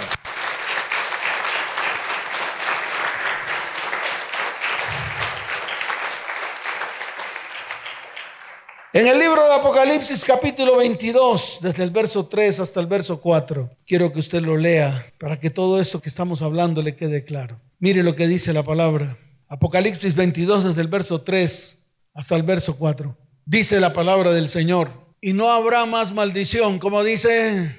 [8.94, 13.70] En el libro de Apocalipsis capítulo 22, desde el verso 3 hasta el verso 4,
[13.86, 17.60] quiero que usted lo lea para que todo esto que estamos hablando le quede claro.
[17.80, 19.18] Mire lo que dice la palabra.
[19.50, 21.78] Apocalipsis 22, desde el verso 3
[22.14, 23.16] hasta el verso 4.
[23.46, 24.90] Dice la palabra del Señor.
[25.20, 27.76] Y no habrá más maldición, como dice.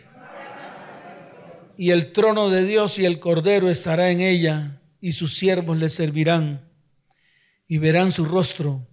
[1.79, 5.89] Y el trono de Dios y el Cordero estará en ella, y sus siervos le
[5.89, 6.69] servirán,
[7.67, 8.88] y verán su rostro,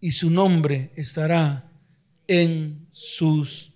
[0.00, 1.70] y su nombre estará
[2.26, 3.72] en sus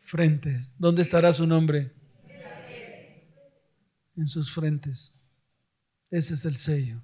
[0.00, 0.72] frentes.
[0.78, 1.92] ¿Dónde estará su nombre?
[4.16, 5.14] En sus frentes.
[6.10, 7.02] Ese es el sello.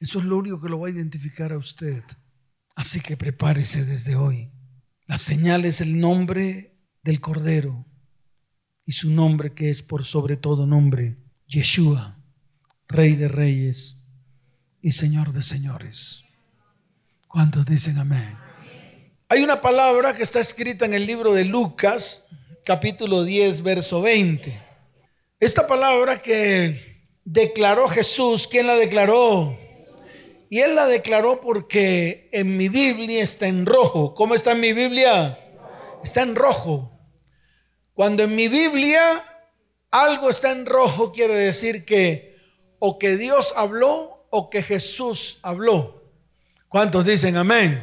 [0.00, 2.02] Eso es lo único que lo va a identificar a usted.
[2.76, 4.50] Así que prepárese desde hoy.
[5.06, 7.86] La señal es el nombre del Cordero
[8.84, 12.22] y su nombre que es por sobre todo nombre, Yeshua,
[12.86, 13.96] Rey de Reyes
[14.80, 16.27] y Señor de Señores.
[17.28, 18.38] ¿Cuántos dicen amén?
[19.28, 22.24] Hay una palabra que está escrita en el libro de Lucas,
[22.64, 24.58] capítulo 10, verso 20.
[25.38, 29.58] Esta palabra que declaró Jesús, ¿quién la declaró?
[30.48, 34.14] Y él la declaró porque en mi Biblia está en rojo.
[34.14, 35.38] ¿Cómo está en mi Biblia?
[36.02, 36.98] Está en rojo.
[37.92, 39.22] Cuando en mi Biblia
[39.90, 42.38] algo está en rojo, quiere decir que
[42.78, 45.97] o que Dios habló o que Jesús habló.
[46.68, 47.82] ¿Cuántos dicen amén?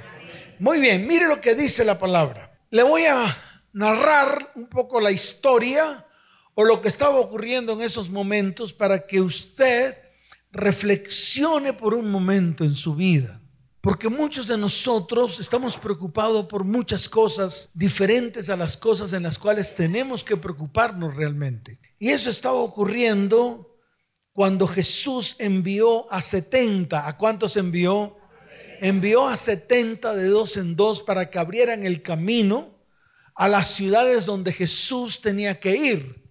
[0.60, 2.56] Muy bien, mire lo que dice la palabra.
[2.70, 3.26] Le voy a
[3.74, 6.06] narrar un poco la historia
[6.54, 9.98] o lo que estaba ocurriendo en esos momentos para que usted
[10.52, 13.42] reflexione por un momento en su vida.
[13.82, 19.40] Porque muchos de nosotros estamos preocupados por muchas cosas diferentes a las cosas en las
[19.40, 21.80] cuales tenemos que preocuparnos realmente.
[21.98, 23.80] Y eso estaba ocurriendo
[24.32, 27.08] cuando Jesús envió a 70.
[27.08, 28.18] ¿A cuántos envió?
[28.82, 32.76] Envió a 70 de dos en dos para que abrieran el camino
[33.36, 36.24] a las ciudades donde Jesús tenía que ir.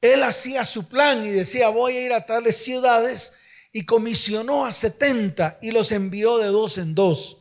[0.00, 3.32] Él hacía su plan y decía, voy a ir a tales ciudades
[3.72, 7.38] y comisionó a 70 y los envió de dos en dos.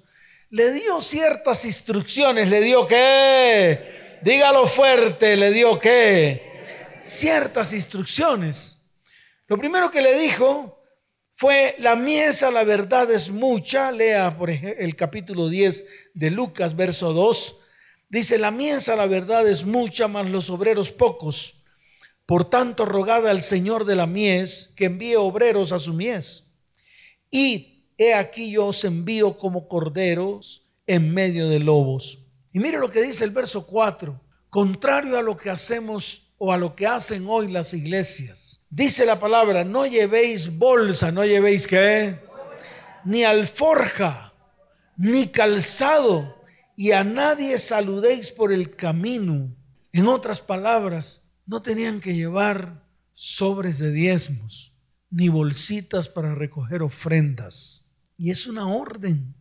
[0.50, 6.42] Le dio ciertas instrucciones, le dio que, dígalo fuerte, le dio que,
[7.02, 8.78] ciertas instrucciones.
[9.48, 10.77] Lo primero que le dijo
[11.40, 13.92] fue la miesa, la verdad es mucha.
[13.92, 17.56] Lea por el capítulo 10 de Lucas, verso 2.
[18.10, 21.64] Dice, la miesa, la verdad es mucha, mas los obreros pocos.
[22.26, 26.46] Por tanto, rogada al Señor de la mies que envíe obreros a su mies.
[27.30, 32.18] Y he aquí yo os envío como corderos en medio de lobos.
[32.52, 34.20] Y mire lo que dice el verso 4.
[34.50, 39.20] Contrario a lo que hacemos o a lo que hacen hoy las iglesias Dice la
[39.20, 42.20] palabra, no llevéis bolsa, no llevéis qué,
[43.06, 44.34] ni alforja,
[44.98, 46.36] ni calzado,
[46.76, 49.56] y a nadie saludéis por el camino.
[49.94, 54.74] En otras palabras, no tenían que llevar sobres de diezmos,
[55.10, 57.86] ni bolsitas para recoger ofrendas.
[58.18, 59.34] Y es una orden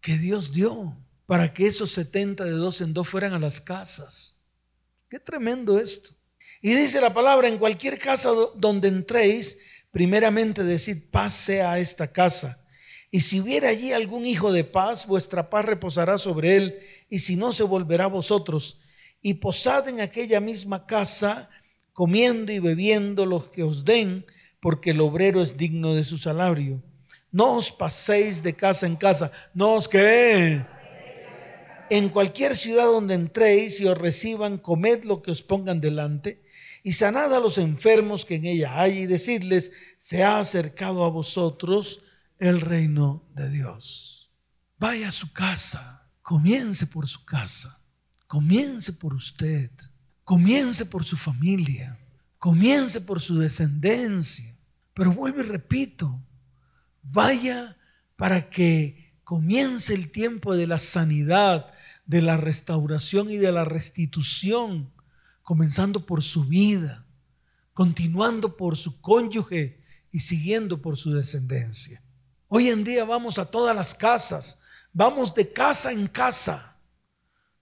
[0.00, 4.34] que Dios dio para que esos 70 de dos en dos fueran a las casas.
[5.10, 6.17] Qué tremendo esto.
[6.60, 9.58] Y dice la palabra, en cualquier casa donde entréis,
[9.90, 12.64] primeramente decid paz sea a esta casa.
[13.10, 17.36] Y si hubiera allí algún hijo de paz, vuestra paz reposará sobre él, y si
[17.36, 18.80] no, se volverá a vosotros.
[19.22, 21.48] Y posad en aquella misma casa,
[21.92, 24.26] comiendo y bebiendo lo que os den,
[24.60, 26.82] porque el obrero es digno de su salario.
[27.30, 30.64] No os paséis de casa en casa, no os que
[31.90, 36.42] en cualquier ciudad donde entréis y os reciban, comed lo que os pongan delante
[36.82, 41.10] y sanad a los enfermos que en ella hay y decidles, se ha acercado a
[41.10, 42.00] vosotros
[42.38, 44.30] el reino de Dios.
[44.78, 47.80] Vaya a su casa, comience por su casa,
[48.26, 49.70] comience por usted,
[50.24, 51.98] comience por su familia,
[52.38, 54.56] comience por su descendencia.
[54.94, 56.20] Pero vuelvo y repito,
[57.02, 57.76] vaya
[58.16, 61.72] para que comience el tiempo de la sanidad,
[62.06, 64.92] de la restauración y de la restitución,
[65.48, 67.06] comenzando por su vida,
[67.72, 69.82] continuando por su cónyuge
[70.12, 72.04] y siguiendo por su descendencia.
[72.48, 74.58] Hoy en día vamos a todas las casas,
[74.92, 76.76] vamos de casa en casa,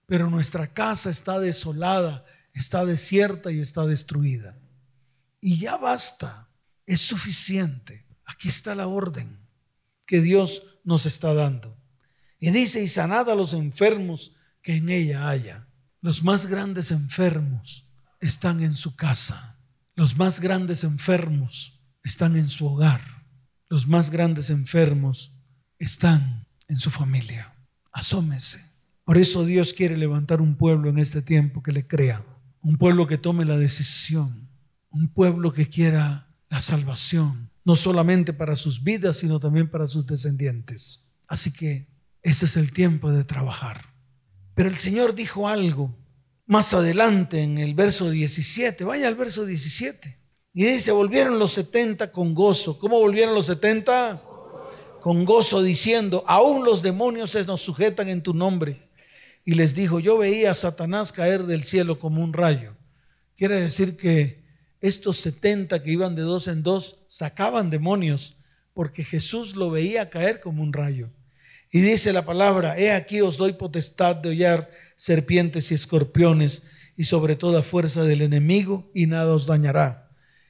[0.05, 4.59] pero nuestra casa está desolada, está desierta y está destruida.
[5.39, 6.49] Y ya basta,
[6.85, 8.05] es suficiente.
[8.25, 9.39] Aquí está la orden
[10.05, 11.81] que Dios nos está dando.
[12.37, 15.66] Y dice, y sanad a los enfermos que en ella haya.
[16.01, 17.87] Los más grandes enfermos
[18.19, 19.57] están en su casa.
[19.95, 23.01] Los más grandes enfermos están en su hogar.
[23.67, 25.33] Los más grandes enfermos
[25.79, 27.53] están en su familia.
[27.91, 28.63] Asómese.
[29.03, 32.23] Por eso Dios quiere levantar un pueblo en este tiempo que le crea.
[32.61, 34.49] Un pueblo que tome la decisión.
[34.91, 37.49] Un pueblo que quiera la salvación.
[37.65, 41.07] No solamente para sus vidas, sino también para sus descendientes.
[41.27, 41.87] Así que
[42.21, 43.96] ese es el tiempo de trabajar.
[44.57, 45.95] Pero el Señor dijo algo
[46.47, 48.85] más adelante en el verso 17.
[48.85, 50.17] Vaya al verso 17.
[50.51, 52.79] Y dice, volvieron los 70 con gozo.
[52.79, 54.19] ¿Cómo volvieron los 70?
[54.99, 58.89] Con gozo diciendo, aún los demonios se nos sujetan en tu nombre.
[59.45, 62.75] Y les dijo, yo veía a Satanás caer del cielo como un rayo.
[63.35, 64.43] Quiere decir que
[64.81, 68.37] estos 70 que iban de dos en dos sacaban demonios
[68.73, 71.11] porque Jesús lo veía caer como un rayo.
[71.77, 76.63] Y dice la palabra, he aquí os doy potestad de hollar serpientes y escorpiones
[76.95, 80.09] y sobre toda fuerza del enemigo y nada os dañará.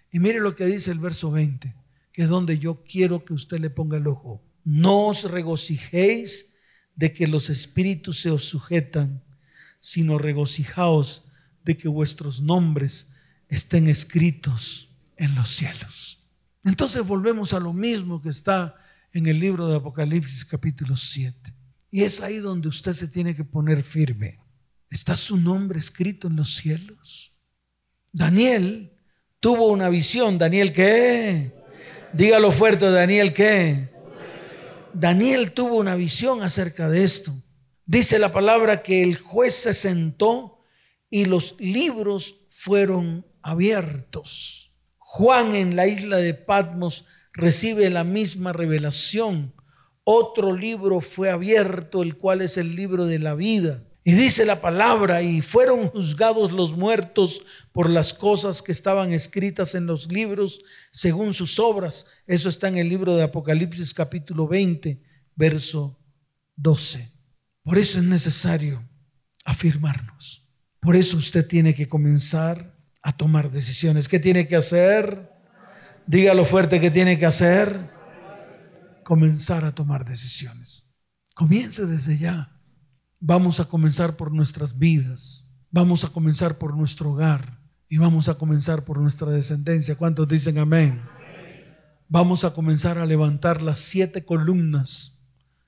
[0.10, 1.76] Y mire lo que dice el verso 20,
[2.14, 4.42] que es donde yo quiero que usted le ponga el ojo.
[4.64, 6.54] No os regocijéis
[6.96, 9.22] de que los espíritus se os sujetan,
[9.80, 11.26] sino regocijaos
[11.66, 13.10] de que vuestros nombres
[13.50, 16.24] estén escritos en los cielos.
[16.64, 18.78] Entonces volvemos a lo mismo que está
[19.18, 21.52] en el libro de Apocalipsis capítulo 7.
[21.90, 24.40] Y es ahí donde usted se tiene que poner firme.
[24.92, 27.34] ¿Está su nombre escrito en los cielos?
[28.12, 28.94] Daniel
[29.40, 30.38] tuvo una visión.
[30.38, 31.52] ¿Daniel qué?
[32.14, 33.90] Dígalo fuerte, Daniel qué?
[34.94, 37.34] Daniel tuvo una visión acerca de esto.
[37.88, 40.60] Dice la palabra que el juez se sentó
[41.10, 44.76] y los libros fueron abiertos.
[45.00, 47.06] Juan en la isla de Patmos
[47.38, 49.54] recibe la misma revelación.
[50.04, 53.84] Otro libro fue abierto, el cual es el libro de la vida.
[54.04, 59.76] Y dice la palabra, y fueron juzgados los muertos por las cosas que estaban escritas
[59.76, 60.62] en los libros
[60.92, 62.06] según sus obras.
[62.26, 65.02] Eso está en el libro de Apocalipsis capítulo 20,
[65.36, 66.00] verso
[66.56, 67.12] 12.
[67.64, 68.88] Por eso es necesario
[69.44, 70.50] afirmarnos.
[70.80, 74.08] Por eso usted tiene que comenzar a tomar decisiones.
[74.08, 75.37] ¿Qué tiene que hacer?
[76.08, 77.92] Dígalo fuerte que tiene que hacer.
[79.04, 80.86] Comenzar a tomar decisiones.
[81.36, 82.58] Comience desde ya.
[83.20, 85.46] Vamos a comenzar por nuestras vidas.
[85.70, 87.60] Vamos a comenzar por nuestro hogar.
[87.90, 89.96] Y vamos a comenzar por nuestra descendencia.
[89.96, 91.02] ¿Cuántos dicen amén?
[92.08, 95.20] Vamos a comenzar a levantar las siete columnas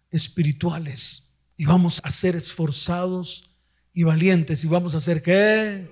[0.09, 1.33] espirituales.
[1.57, 3.57] Y vamos a ser esforzados
[3.93, 4.63] y valientes.
[4.63, 5.91] ¿Y vamos a hacer qué?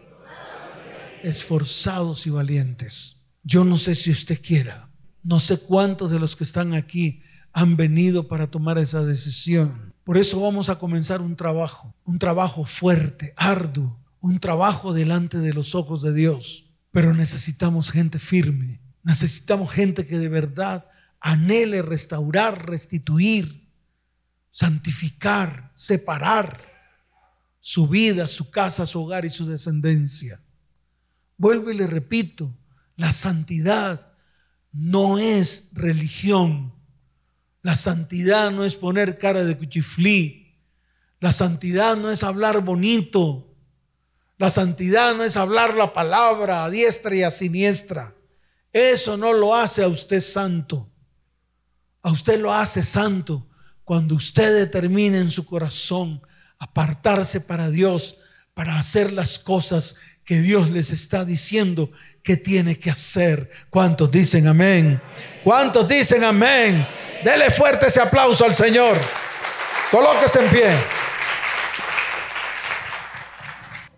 [1.22, 3.17] Esforzados y valientes.
[3.48, 4.92] Yo no sé si usted quiera,
[5.24, 7.22] no sé cuántos de los que están aquí
[7.54, 9.94] han venido para tomar esa decisión.
[10.04, 15.54] Por eso vamos a comenzar un trabajo, un trabajo fuerte, arduo, un trabajo delante de
[15.54, 16.66] los ojos de Dios.
[16.92, 20.86] Pero necesitamos gente firme, necesitamos gente que de verdad
[21.22, 23.72] anhele restaurar, restituir,
[24.52, 26.62] santificar, separar
[27.62, 30.44] su vida, su casa, su hogar y su descendencia.
[31.38, 32.54] Vuelvo y le repito,
[32.98, 34.08] la santidad
[34.74, 36.74] no es religión.
[37.62, 40.60] La santidad no es poner cara de cuchiflí.
[41.20, 43.56] La santidad no es hablar bonito.
[44.38, 48.16] La santidad no es hablar la palabra a diestra y a siniestra.
[48.74, 50.92] Eso no lo hace a usted santo.
[52.02, 53.48] A usted lo hace santo
[53.84, 56.22] cuando usted determina en su corazón
[56.60, 58.18] apartarse para Dios,
[58.54, 59.96] para hacer las cosas
[60.28, 61.90] que Dios les está diciendo
[62.22, 63.50] que tiene que hacer.
[63.70, 65.02] ¿Cuántos dicen amén?
[65.42, 66.86] ¿Cuántos dicen amén?
[67.24, 68.98] Dele fuerte ese aplauso al Señor.
[69.90, 70.70] Colóquese en pie.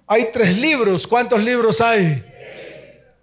[0.06, 1.08] Hay tres libros.
[1.08, 2.24] ¿Cuántos libros hay?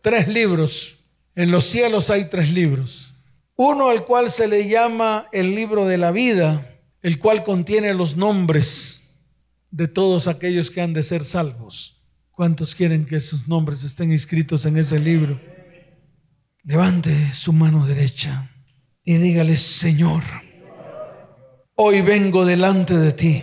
[0.03, 0.97] Tres libros.
[1.37, 3.15] En los cielos hay tres libros.
[3.55, 8.17] Uno al cual se le llama el libro de la vida, el cual contiene los
[8.17, 9.01] nombres
[9.71, 11.96] de todos aquellos que han de ser salvos.
[12.37, 15.41] ¿Cuántos quieren que sus nombres estén inscritos en ese libro?
[16.65, 18.51] Levante su mano derecha
[19.03, 20.23] y dígale, Señor,
[21.77, 23.43] hoy vengo delante de ti.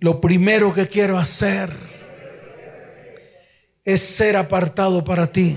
[0.00, 1.70] lo primero que quiero hacer
[3.84, 5.56] es ser apartado para ti,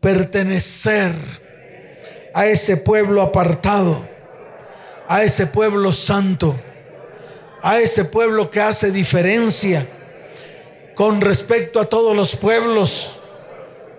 [0.00, 1.12] pertenecer
[2.32, 4.08] a ese pueblo apartado,
[5.06, 6.58] a ese pueblo santo,
[7.62, 9.88] a ese pueblo que hace diferencia
[10.94, 13.18] con respecto a todos los pueblos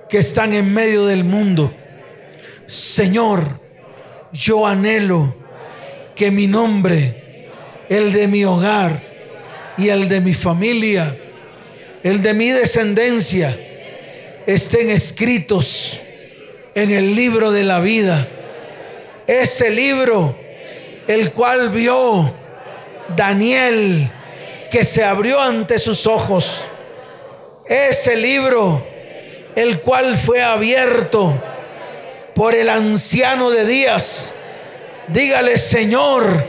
[0.10, 1.74] que están en medio del mundo.
[2.68, 3.60] Señor,
[4.32, 5.36] yo anhelo
[6.16, 7.50] que mi nombre,
[7.90, 9.02] el de mi hogar
[9.78, 11.18] y el de mi familia,
[12.04, 13.58] el de mi descendencia,
[14.46, 16.02] estén escritos
[16.76, 18.28] en el libro de la vida.
[19.26, 20.38] Ese libro,
[21.08, 22.43] el cual vio
[23.10, 24.12] Daniel,
[24.72, 26.66] que se abrió ante sus ojos.
[27.66, 28.86] Ese libro,
[29.56, 31.34] el cual fue abierto
[32.34, 34.34] por el anciano de días.
[35.08, 36.44] Dígale, Señor,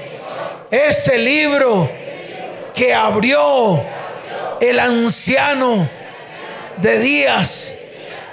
[0.71, 1.89] ese libro
[2.75, 3.85] que abrió
[4.61, 5.89] el anciano
[6.79, 7.77] de días,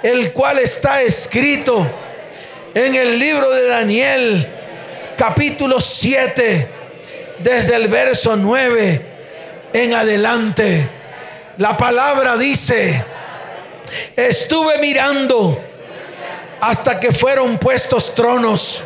[0.02, 1.86] el cual está escrito
[2.74, 4.48] en el libro de Daniel,
[5.16, 6.81] capítulo 7,
[7.42, 9.06] desde el verso 9
[9.72, 10.88] en adelante.
[11.58, 13.04] La palabra dice,
[14.16, 15.58] estuve mirando
[16.60, 18.84] hasta que fueron puestos tronos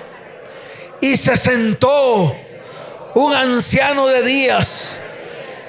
[1.01, 2.35] y se sentó
[3.15, 4.99] un anciano de días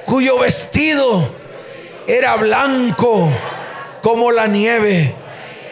[0.05, 1.29] cuyo vestido
[2.07, 3.29] era blanco
[4.01, 5.13] como la nieve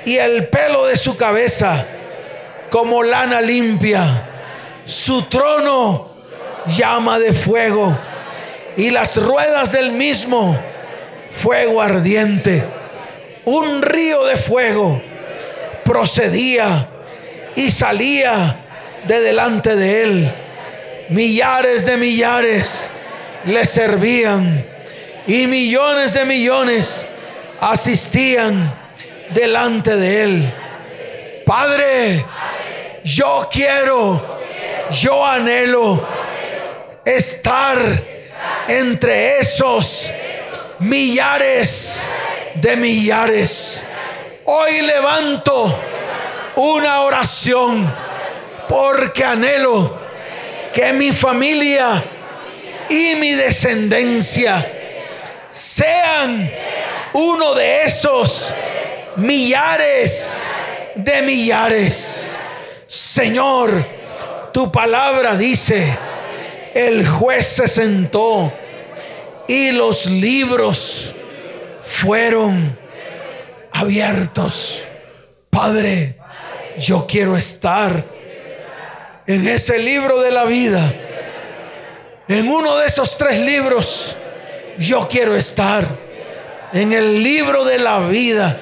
[0.05, 1.85] y el pelo de su cabeza
[2.69, 4.29] como lana limpia.
[4.85, 6.14] Su trono
[6.67, 7.97] llama de fuego
[8.77, 10.57] y las ruedas del mismo
[11.31, 12.63] fuego ardiente.
[13.45, 15.01] Un río de fuego
[15.83, 16.87] procedía
[17.55, 18.55] y salía
[19.07, 20.31] de delante de él.
[21.09, 22.89] Millares de millares
[23.45, 24.65] le servían
[25.27, 27.05] y millones de millones
[27.59, 28.73] asistían
[29.33, 30.53] delante de él.
[31.45, 32.25] Padre,
[33.03, 34.39] yo quiero,
[34.91, 36.24] yo anhelo
[37.05, 37.77] estar
[38.67, 40.11] entre esos
[40.79, 42.01] millares
[42.55, 43.83] de millares.
[44.45, 45.79] Hoy levanto
[46.55, 47.93] una oración
[48.67, 49.99] porque anhelo
[50.73, 52.03] que mi familia
[52.89, 54.71] y mi descendencia
[55.49, 56.49] sean
[57.13, 58.53] uno de esos
[59.15, 60.45] millares
[60.95, 62.35] de millares.
[62.87, 63.85] Señor,
[64.51, 65.97] tu palabra dice,
[66.75, 68.51] el juez se sentó
[69.47, 71.15] y los libros
[71.81, 72.77] fueron
[73.71, 74.83] abiertos.
[75.49, 76.17] Padre,
[76.77, 78.03] yo quiero estar
[79.25, 80.93] en ese libro de la vida.
[82.27, 84.17] En uno de esos tres libros,
[84.77, 85.87] yo quiero estar
[86.73, 88.59] en el libro de la vida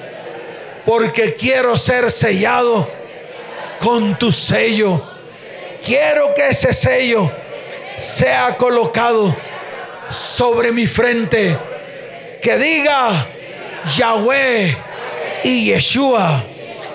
[0.86, 2.88] porque quiero ser sellado
[3.80, 5.04] con tu sello.
[5.84, 7.43] Quiero que ese sello
[7.98, 9.34] sea colocado
[10.08, 11.56] sobre mi frente.
[12.42, 13.26] Que diga
[13.96, 14.76] Yahweh
[15.44, 16.42] y Yeshua.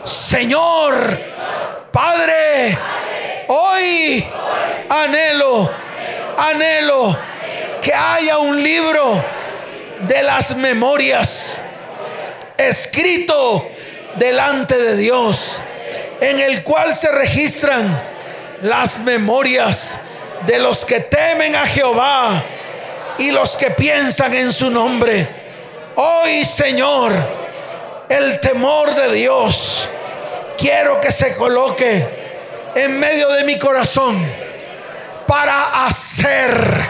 [0.04, 1.20] Señor,
[1.92, 2.78] Padre,
[3.48, 4.26] hoy
[4.90, 5.70] anhelo,
[6.38, 7.18] anhelo
[7.82, 9.24] que haya un libro
[10.02, 11.58] de las memorias
[12.58, 13.68] escrito
[14.16, 15.60] delante de Dios,
[16.22, 18.02] en el cual se registran
[18.62, 19.98] las memorias
[20.46, 22.44] de los que temen a Jehová
[23.18, 25.28] y los que piensan en su nombre.
[25.96, 27.14] Hoy, Señor,
[28.08, 29.88] el temor de Dios
[30.58, 32.06] quiero que se coloque
[32.76, 34.26] en medio de mi corazón
[35.28, 36.90] para hacer,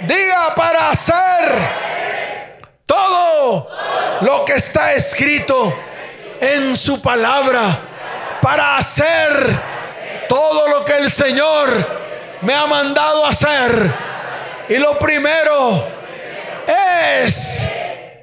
[0.00, 1.58] diga para hacer
[2.86, 3.70] todo
[4.22, 5.74] lo que está escrito
[6.40, 7.78] en su palabra
[8.40, 9.60] para hacer
[10.28, 12.07] todo lo que el Señor
[12.42, 13.92] me ha mandado hacer.
[14.68, 15.84] Y lo primero
[16.66, 17.66] es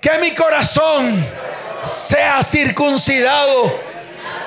[0.01, 1.25] que mi corazón
[1.85, 3.79] sea circuncidado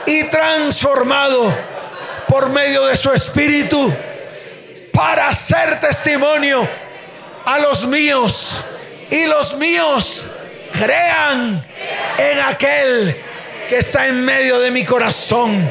[0.07, 1.55] y transformado
[2.29, 3.93] por medio de su espíritu
[4.93, 6.69] para hacer testimonio
[7.45, 8.65] a los míos
[9.11, 10.29] y los míos
[10.73, 11.65] crean
[12.19, 13.17] en aquel
[13.69, 15.71] que está en medio de mi corazón.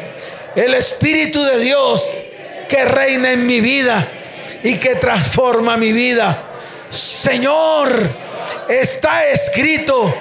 [0.56, 2.04] El Espíritu de Dios
[2.68, 4.08] que reina en mi vida
[4.64, 6.38] y que transforma mi vida.
[6.90, 8.10] Señor,
[8.68, 10.14] está escrito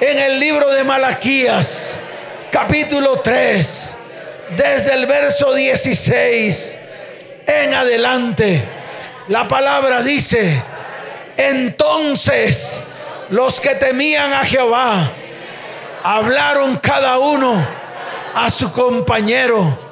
[0.00, 2.00] en el libro de Malaquías,
[2.50, 3.96] capítulo 3,
[4.56, 6.78] desde el verso 16
[7.46, 8.62] en adelante.
[9.28, 10.62] La palabra dice,
[11.36, 12.80] Entonces
[13.30, 15.10] los que temían a Jehová
[16.02, 17.54] hablaron cada uno
[18.34, 19.89] a su compañero.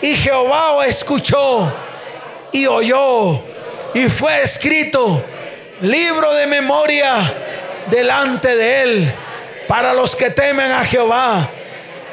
[0.00, 1.72] Y Jehová escuchó
[2.52, 3.42] y oyó.
[3.94, 5.22] Y fue escrito
[5.80, 7.14] libro de memoria
[7.86, 9.14] delante de él
[9.68, 11.48] para los que temen a Jehová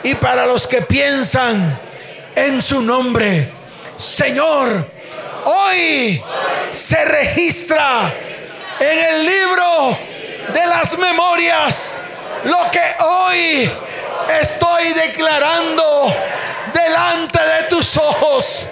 [0.03, 1.79] y para los que piensan
[2.35, 3.49] en su nombre.
[3.97, 4.87] Señor,
[5.45, 6.21] hoy
[6.71, 8.13] se registra
[8.79, 9.97] en el libro
[10.53, 12.01] de las memorias
[12.45, 13.71] lo que hoy
[14.41, 16.13] estoy declarando
[16.73, 18.67] delante de tus ojos,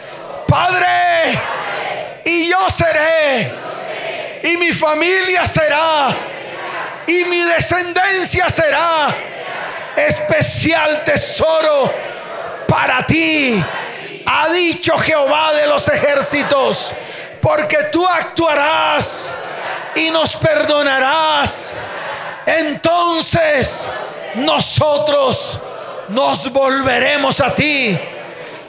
[0.48, 0.88] Padre.
[2.26, 3.52] Y yo seré,
[4.44, 6.10] y mi familia será,
[7.08, 9.08] y mi descendencia será
[9.96, 11.92] especial tesoro
[12.68, 13.64] para ti.
[14.26, 16.94] Ha dicho Jehová de los ejércitos,
[17.42, 19.36] porque tú actuarás
[19.96, 21.88] y nos perdonarás.
[22.46, 23.92] Entonces
[24.36, 25.60] nosotros
[26.10, 27.98] nos volveremos a ti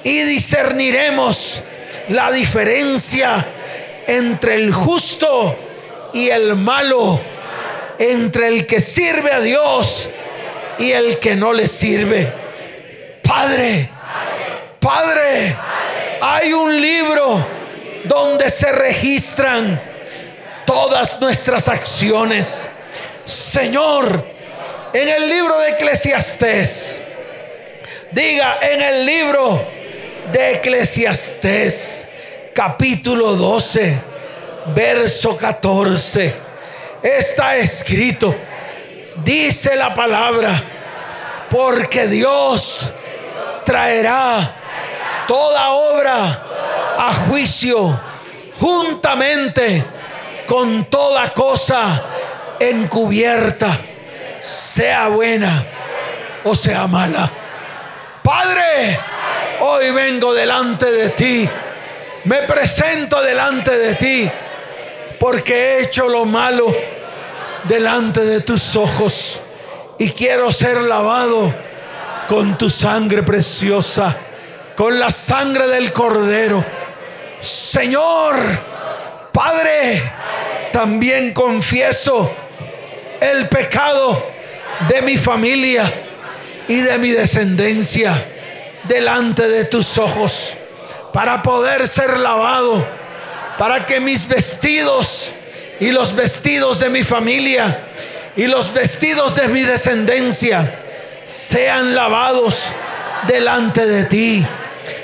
[0.03, 1.63] y discerniremos
[2.09, 3.47] la diferencia
[4.07, 5.57] entre el justo
[6.13, 7.21] y el malo,
[7.99, 10.09] entre el que sirve a Dios
[10.79, 12.33] y el que no le sirve.
[13.23, 13.89] Padre,
[14.81, 15.57] Padre,
[16.21, 17.47] hay un libro
[18.05, 19.81] donde se registran
[20.67, 22.69] todas nuestras acciones.
[23.25, 24.25] Señor,
[24.93, 27.03] en el libro de Eclesiastés,
[28.13, 29.65] diga en el libro
[30.33, 32.07] de Eclesiastés,
[32.55, 34.01] capítulo 12,
[34.75, 36.35] verso 14,
[37.03, 38.35] está escrito,
[39.25, 40.61] dice la palabra,
[41.51, 42.93] porque Dios
[43.65, 44.57] traerá
[45.27, 46.43] toda obra
[46.99, 48.01] a juicio
[48.59, 49.85] juntamente
[50.47, 52.03] con toda cosa
[52.59, 53.79] encubierta,
[54.43, 55.65] sea buena
[56.45, 57.31] o sea mala.
[59.73, 61.49] Hoy vengo delante de ti,
[62.25, 64.29] me presento delante de ti,
[65.21, 66.75] porque he hecho lo malo
[67.69, 69.39] delante de tus ojos
[69.97, 71.55] y quiero ser lavado
[72.29, 74.17] con tu sangre preciosa,
[74.77, 76.65] con la sangre del cordero.
[77.39, 78.35] Señor,
[79.33, 80.03] Padre,
[80.73, 82.29] también confieso
[83.21, 84.21] el pecado
[84.89, 85.85] de mi familia
[86.67, 88.30] y de mi descendencia
[88.85, 90.55] delante de tus ojos
[91.13, 92.85] para poder ser lavado,
[93.59, 95.33] para que mis vestidos
[95.81, 97.81] y los vestidos de mi familia
[98.37, 100.79] y los vestidos de mi descendencia
[101.25, 102.65] sean lavados
[103.27, 104.47] delante de ti.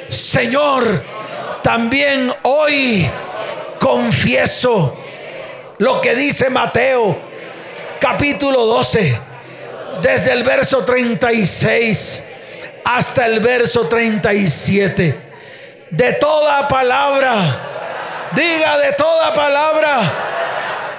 [0.09, 1.03] Señor,
[1.62, 3.09] también hoy
[3.79, 4.97] confieso
[5.79, 7.18] lo que dice Mateo
[8.01, 9.18] capítulo 12,
[10.03, 12.22] desde el verso 36
[12.87, 15.18] hasta el verso 37.
[15.91, 17.34] De toda palabra,
[18.32, 19.99] diga de toda palabra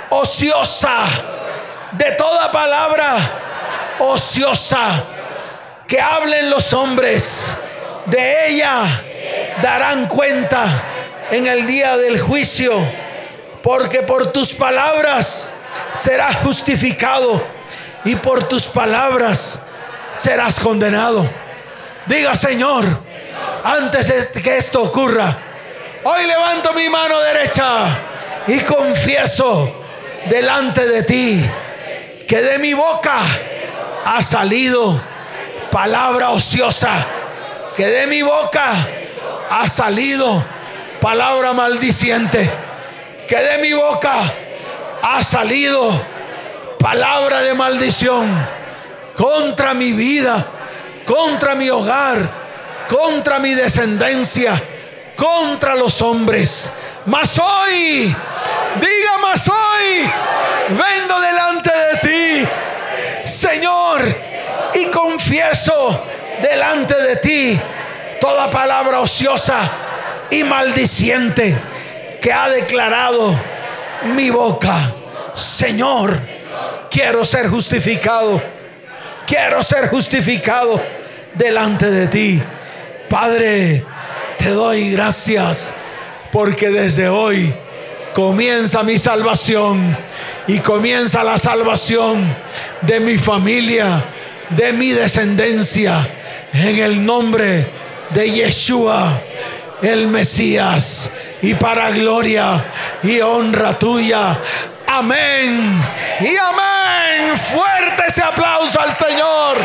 [0.09, 0.99] ociosa,
[1.93, 3.15] de toda palabra
[3.99, 5.03] ociosa
[5.87, 7.55] que hablen los hombres,
[8.05, 8.81] de ella
[9.61, 10.65] darán cuenta
[11.31, 12.85] en el día del juicio,
[13.63, 15.51] porque por tus palabras
[15.93, 17.41] serás justificado
[18.03, 19.57] y por tus palabras
[20.11, 21.46] serás condenado.
[22.07, 22.85] Diga, Señor,
[23.63, 25.37] antes de que esto ocurra,
[26.03, 27.85] hoy levanto mi mano derecha
[28.47, 29.81] y confieso
[30.29, 31.49] delante de ti
[32.27, 33.19] que de mi boca
[34.05, 35.01] ha salido
[35.71, 36.93] palabra ociosa,
[37.75, 38.71] que de mi boca
[39.49, 40.43] ha salido
[41.01, 42.49] palabra maldiciente,
[43.27, 44.13] que de mi boca
[45.01, 45.91] ha salido
[46.79, 48.27] palabra de maldición
[49.17, 50.45] contra mi vida,
[51.07, 52.29] contra mi hogar,
[52.89, 54.61] contra mi descendencia,
[55.15, 56.69] contra los hombres.
[57.05, 58.13] Mas hoy,
[58.81, 60.11] diga mas hoy,
[60.69, 61.97] vengo delante de
[62.43, 62.47] ti,
[63.23, 64.01] Señor,
[64.75, 66.03] y confieso
[66.41, 67.61] delante de ti
[68.19, 69.59] toda palabra ociosa
[70.29, 71.57] y maldiciente
[72.21, 73.33] que ha declarado
[74.13, 74.75] mi boca.
[75.33, 76.19] Señor,
[76.91, 78.56] quiero ser justificado.
[79.27, 80.81] Quiero ser justificado
[81.33, 82.41] delante de ti.
[83.09, 83.83] Padre,
[84.37, 85.73] te doy gracias
[86.31, 87.53] porque desde hoy
[88.13, 89.97] comienza mi salvación
[90.47, 92.25] y comienza la salvación
[92.83, 94.05] de mi familia,
[94.51, 96.07] de mi descendencia,
[96.53, 97.67] en el nombre
[98.11, 99.21] de Yeshua,
[99.81, 101.11] el Mesías
[101.41, 102.63] y para gloria
[103.03, 104.39] y honra tuya.
[104.87, 105.81] Amén.
[106.21, 107.37] Y amén.
[107.37, 109.57] Fuerte ese aplauso al Señor.